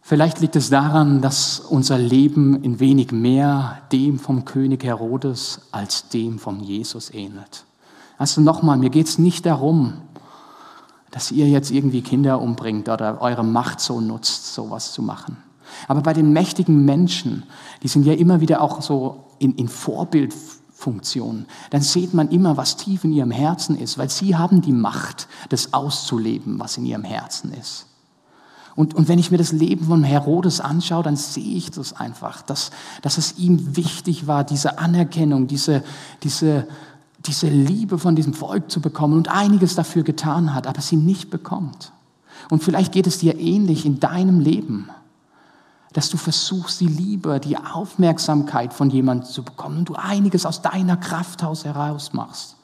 Vielleicht 0.09 0.39
liegt 0.39 0.55
es 0.55 0.71
daran, 0.71 1.21
dass 1.21 1.59
unser 1.59 1.99
Leben 1.99 2.63
in 2.63 2.79
wenig 2.79 3.11
mehr 3.11 3.77
dem 3.91 4.17
vom 4.17 4.43
König 4.43 4.83
Herodes 4.83 5.61
als 5.71 6.09
dem 6.09 6.39
von 6.39 6.61
Jesus 6.61 7.13
ähnelt. 7.13 7.65
Also 8.17 8.41
nochmal, 8.41 8.79
mir 8.79 8.89
geht 8.89 9.05
es 9.05 9.19
nicht 9.19 9.45
darum, 9.45 10.01
dass 11.11 11.31
ihr 11.31 11.47
jetzt 11.47 11.69
irgendwie 11.69 12.01
Kinder 12.01 12.41
umbringt 12.41 12.89
oder 12.89 13.21
eure 13.21 13.43
Macht 13.43 13.81
so 13.81 14.01
nutzt, 14.01 14.55
sowas 14.55 14.93
zu 14.93 15.03
machen. 15.03 15.37
Aber 15.87 16.01
bei 16.01 16.13
den 16.13 16.33
mächtigen 16.33 16.85
Menschen, 16.85 17.43
die 17.83 17.87
sind 17.87 18.03
ja 18.03 18.13
immer 18.13 18.41
wieder 18.41 18.61
auch 18.61 18.81
so 18.81 19.25
in, 19.37 19.53
in 19.57 19.67
Vorbildfunktionen, 19.67 21.45
dann 21.69 21.83
sieht 21.83 22.15
man 22.15 22.29
immer, 22.29 22.57
was 22.57 22.77
tief 22.77 23.03
in 23.03 23.11
ihrem 23.11 23.29
Herzen 23.29 23.77
ist, 23.77 23.99
weil 23.99 24.09
sie 24.09 24.35
haben 24.35 24.63
die 24.63 24.73
Macht, 24.73 25.27
das 25.49 25.71
auszuleben, 25.71 26.59
was 26.59 26.77
in 26.77 26.87
ihrem 26.87 27.03
Herzen 27.03 27.53
ist. 27.53 27.85
Und, 28.75 28.93
und 28.93 29.07
wenn 29.07 29.19
ich 29.19 29.31
mir 29.31 29.37
das 29.37 29.51
Leben 29.51 29.85
von 29.87 30.03
Herodes 30.03 30.61
anschaue, 30.61 31.03
dann 31.03 31.15
sehe 31.15 31.55
ich 31.55 31.71
das 31.71 31.93
einfach, 31.93 32.41
dass, 32.41 32.71
dass 33.01 33.17
es 33.17 33.37
ihm 33.37 33.75
wichtig 33.75 34.27
war, 34.27 34.43
diese 34.43 34.79
Anerkennung, 34.79 35.47
diese, 35.47 35.83
diese, 36.23 36.67
diese 37.25 37.47
Liebe 37.47 37.97
von 37.97 38.15
diesem 38.15 38.33
Volk 38.33 38.71
zu 38.71 38.81
bekommen 38.81 39.15
und 39.15 39.27
einiges 39.27 39.75
dafür 39.75 40.03
getan 40.03 40.53
hat, 40.53 40.67
aber 40.67 40.81
sie 40.81 40.95
nicht 40.95 41.29
bekommt. 41.29 41.91
Und 42.49 42.63
vielleicht 42.63 42.93
geht 42.93 43.07
es 43.07 43.19
dir 43.19 43.37
ähnlich 43.37 43.85
in 43.85 43.99
deinem 43.99 44.39
Leben, 44.39 44.89
dass 45.93 46.09
du 46.09 46.17
versuchst, 46.17 46.79
die 46.81 46.87
Liebe, 46.87 47.39
die 47.39 47.57
Aufmerksamkeit 47.57 48.73
von 48.73 48.89
jemandem 48.89 49.27
zu 49.27 49.43
bekommen 49.43 49.79
und 49.79 49.89
du 49.89 49.95
einiges 49.95 50.45
aus 50.45 50.61
deiner 50.61 50.97
Kraft 50.97 51.41
heraus 51.41 52.13
machst 52.13 52.55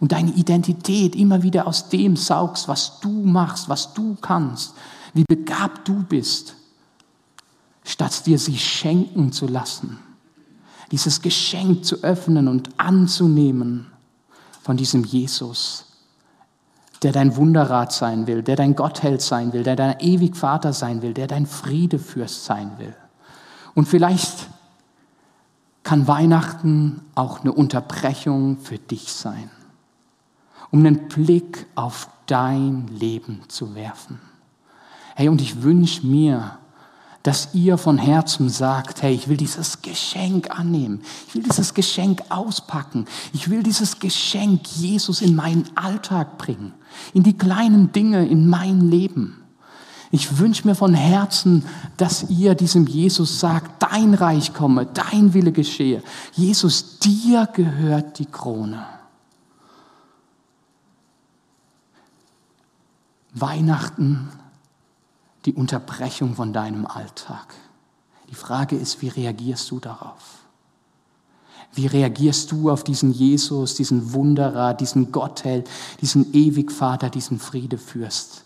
und 0.00 0.12
deine 0.12 0.32
Identität 0.32 1.16
immer 1.16 1.42
wieder 1.42 1.66
aus 1.66 1.88
dem 1.88 2.16
saugst, 2.16 2.68
was 2.68 3.00
du 3.00 3.10
machst, 3.10 3.68
was 3.68 3.94
du 3.94 4.16
kannst, 4.20 4.74
wie 5.14 5.24
begabt 5.24 5.88
du 5.88 6.02
bist, 6.02 6.56
statt 7.84 8.26
dir 8.26 8.38
sie 8.38 8.58
schenken 8.58 9.32
zu 9.32 9.46
lassen. 9.46 9.98
Dieses 10.90 11.22
Geschenk 11.22 11.84
zu 11.84 12.02
öffnen 12.02 12.48
und 12.48 12.68
anzunehmen 12.78 13.86
von 14.62 14.76
diesem 14.76 15.04
Jesus, 15.04 15.86
der 17.02 17.12
dein 17.12 17.36
Wunderrat 17.36 17.92
sein 17.92 18.26
will, 18.26 18.42
der 18.42 18.56
dein 18.56 18.74
Gottheld 18.74 19.22
sein 19.22 19.52
will, 19.52 19.62
der 19.62 19.76
dein 19.76 20.00
ewig 20.00 20.36
Vater 20.36 20.72
sein 20.72 21.02
will, 21.02 21.14
der 21.14 21.26
dein 21.26 21.46
Friedefürst 21.46 22.44
sein 22.44 22.72
will. 22.78 22.94
Und 23.74 23.86
vielleicht 23.86 24.48
kann 25.82 26.08
Weihnachten 26.08 27.02
auch 27.14 27.40
eine 27.40 27.52
Unterbrechung 27.52 28.58
für 28.58 28.78
dich 28.78 29.12
sein, 29.12 29.50
um 30.70 30.80
einen 30.80 31.08
Blick 31.08 31.66
auf 31.74 32.08
dein 32.26 32.88
Leben 32.88 33.42
zu 33.48 33.74
werfen. 33.74 34.18
Hey, 35.14 35.28
und 35.28 35.40
ich 35.40 35.62
wünsche 35.62 36.06
mir, 36.06 36.58
dass 37.24 37.54
ihr 37.54 37.78
von 37.78 37.96
Herzen 37.96 38.50
sagt, 38.50 39.02
hey, 39.02 39.14
ich 39.14 39.28
will 39.28 39.38
dieses 39.38 39.80
Geschenk 39.80 40.50
annehmen. 40.50 41.00
Ich 41.26 41.34
will 41.34 41.42
dieses 41.42 41.72
Geschenk 41.72 42.20
auspacken. 42.28 43.06
Ich 43.32 43.48
will 43.48 43.62
dieses 43.62 43.98
Geschenk 43.98 44.66
Jesus 44.76 45.22
in 45.22 45.34
meinen 45.34 45.64
Alltag 45.74 46.36
bringen, 46.36 46.74
in 47.14 47.22
die 47.22 47.38
kleinen 47.38 47.92
Dinge 47.92 48.26
in 48.26 48.46
mein 48.46 48.90
Leben. 48.90 49.42
Ich 50.10 50.38
wünsche 50.38 50.68
mir 50.68 50.74
von 50.74 50.92
Herzen, 50.92 51.64
dass 51.96 52.28
ihr 52.28 52.54
diesem 52.54 52.86
Jesus 52.86 53.40
sagt, 53.40 53.82
dein 53.82 54.12
Reich 54.12 54.52
komme, 54.52 54.84
dein 54.84 55.32
Wille 55.32 55.50
geschehe. 55.50 56.02
Jesus, 56.34 56.98
dir 56.98 57.48
gehört 57.52 58.18
die 58.18 58.26
Krone. 58.26 58.84
Weihnachten 63.32 64.28
die 65.44 65.54
Unterbrechung 65.54 66.34
von 66.34 66.52
deinem 66.52 66.86
Alltag. 66.86 67.54
Die 68.30 68.34
Frage 68.34 68.76
ist, 68.76 69.02
wie 69.02 69.08
reagierst 69.08 69.70
du 69.70 69.78
darauf? 69.78 70.40
Wie 71.72 71.86
reagierst 71.86 72.52
du 72.52 72.70
auf 72.70 72.84
diesen 72.84 73.12
Jesus, 73.12 73.74
diesen 73.74 74.12
Wunderer, 74.12 74.74
diesen 74.74 75.12
Gottheld, 75.12 75.68
diesen 76.00 76.32
Ewigvater, 76.32 77.10
diesen 77.10 77.38
Friedefürst, 77.38 78.44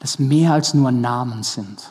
das 0.00 0.18
mehr 0.18 0.52
als 0.52 0.74
nur 0.74 0.90
Namen 0.90 1.42
sind, 1.44 1.90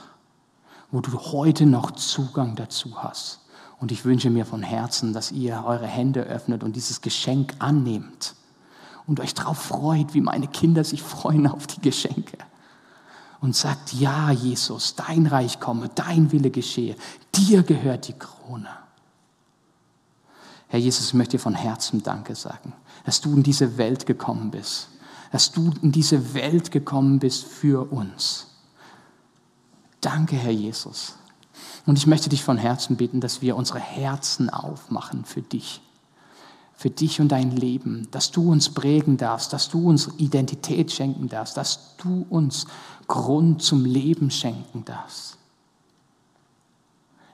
wo 0.92 1.00
du 1.00 1.18
heute 1.18 1.66
noch 1.66 1.92
Zugang 1.92 2.56
dazu 2.56 3.02
hast. 3.02 3.42
Und 3.80 3.92
ich 3.92 4.06
wünsche 4.06 4.30
mir 4.30 4.46
von 4.46 4.64
Herzen, 4.64 5.14
dass 5.14 5.32
ihr 5.32 5.64
eure 5.66 5.88
Hände 5.88 6.22
öffnet 6.22 6.64
und 6.64 6.76
dieses 6.76 7.02
Geschenk 7.02 7.56
annehmt 7.60 8.36
und 9.06 9.20
euch 9.20 9.34
darauf 9.34 9.58
freut, 9.58 10.14
wie 10.14 10.22
meine 10.22 10.48
Kinder 10.48 10.84
sich 10.84 11.02
freuen 11.02 11.48
auf 11.48 11.68
die 11.68 11.82
Geschenke 11.82 12.38
und 13.40 13.56
sagt, 13.56 13.94
ja 13.94 14.32
Jesus, 14.32 14.96
dein 14.96 15.28
Reich 15.28 15.60
komme, 15.60 15.90
dein 15.90 16.32
Wille 16.32 16.50
geschehe, 16.50 16.96
dir 17.36 17.64
gehört 17.64 18.08
die 18.08 18.18
Krone. 18.18 18.70
Herr 20.68 20.80
Jesus, 20.80 21.08
ich 21.08 21.14
möchte 21.14 21.38
dir 21.38 21.42
von 21.42 21.56
Herzen 21.56 22.04
Danke 22.04 22.36
sagen, 22.36 22.74
dass 23.06 23.22
du 23.22 23.34
in 23.34 23.44
diese 23.44 23.78
Welt 23.78 24.06
gekommen 24.06 24.52
bist, 24.52 24.90
dass 25.32 25.52
du 25.52 25.72
in 25.82 25.92
diese 25.92 26.34
Welt 26.34 26.72
gekommen 26.72 27.20
bist 27.20 27.46
für 27.46 27.92
uns. 27.92 28.48
Danke, 30.02 30.36
Herr 30.36 30.52
Jesus. 30.52 31.16
Und 31.86 31.98
ich 31.98 32.08
möchte 32.08 32.30
dich 32.30 32.44
von 32.44 32.58
Herzen 32.58 32.98
bitten, 32.98 33.22
dass 33.22 33.42
wir 33.42 33.56
unsere 33.56 33.80
Herzen 33.80 34.50
aufmachen 34.50 35.24
für 35.26 35.42
dich 35.42 35.82
für 36.78 36.92
dich 36.92 37.20
und 37.20 37.30
dein 37.30 37.52
Leben, 37.52 38.08
dass 38.12 38.30
du 38.30 38.52
uns 38.52 38.70
prägen 38.70 39.18
darfst, 39.18 39.52
dass 39.52 39.68
du 39.68 39.90
uns 39.90 40.12
Identität 40.18 40.92
schenken 40.92 41.28
darfst, 41.28 41.58
dass 41.58 41.98
du 41.98 42.28
uns 42.30 42.68
Grund 43.08 43.64
zum 43.64 43.84
Leben 43.84 44.30
schenken 44.30 44.86
darfst. 44.86 45.38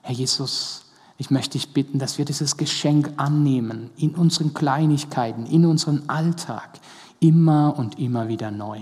Herr 0.00 0.14
Jesus, 0.14 0.86
ich 1.18 1.30
möchte 1.30 1.58
dich 1.58 1.74
bitten, 1.74 1.98
dass 1.98 2.16
wir 2.16 2.24
dieses 2.24 2.56
Geschenk 2.56 3.12
annehmen 3.18 3.90
in 3.98 4.14
unseren 4.14 4.54
Kleinigkeiten, 4.54 5.44
in 5.44 5.66
unseren 5.66 6.08
Alltag, 6.08 6.80
immer 7.20 7.76
und 7.76 7.98
immer 7.98 8.28
wieder 8.28 8.50
neu. 8.50 8.80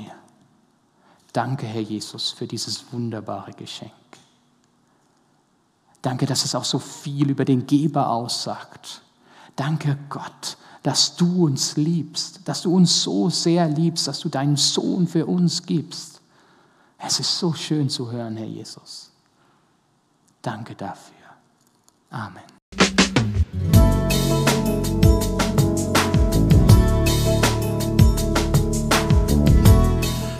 Danke, 1.32 1.66
Herr 1.66 1.82
Jesus, 1.82 2.30
für 2.30 2.46
dieses 2.46 2.92
wunderbare 2.92 3.52
Geschenk. 3.52 3.90
Danke, 6.02 6.26
dass 6.26 6.44
es 6.44 6.54
auch 6.54 6.64
so 6.64 6.78
viel 6.78 7.30
über 7.30 7.44
den 7.44 7.66
Geber 7.66 8.10
aussagt 8.10 9.02
Danke 9.56 9.98
Gott, 10.08 10.56
dass 10.82 11.16
du 11.16 11.44
uns 11.44 11.76
liebst, 11.76 12.40
dass 12.46 12.62
du 12.62 12.74
uns 12.74 13.02
so 13.02 13.28
sehr 13.28 13.68
liebst, 13.68 14.08
dass 14.08 14.20
du 14.20 14.28
deinen 14.28 14.56
Sohn 14.56 15.06
für 15.06 15.26
uns 15.26 15.64
gibst. 15.64 16.20
Es 16.98 17.20
ist 17.20 17.38
so 17.38 17.52
schön 17.52 17.88
zu 17.88 18.10
hören, 18.10 18.36
Herr 18.36 18.46
Jesus. 18.46 19.10
Danke 20.40 20.74
dafür. 20.74 21.16
Amen. 22.10 22.42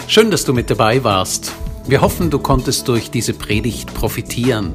Schön, 0.09 0.31
dass 0.31 0.45
du 0.45 0.53
mit 0.53 0.71
dabei 0.71 1.05
warst. 1.05 1.53
Wir 1.87 2.01
hoffen, 2.01 2.31
du 2.31 2.39
konntest 2.39 2.87
durch 2.89 3.11
diese 3.11 3.33
Predigt 3.33 3.93
profitieren. 3.95 4.75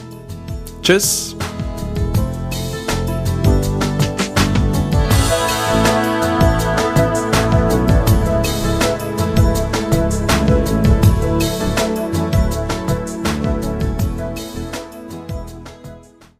Tschüss. 0.81 1.35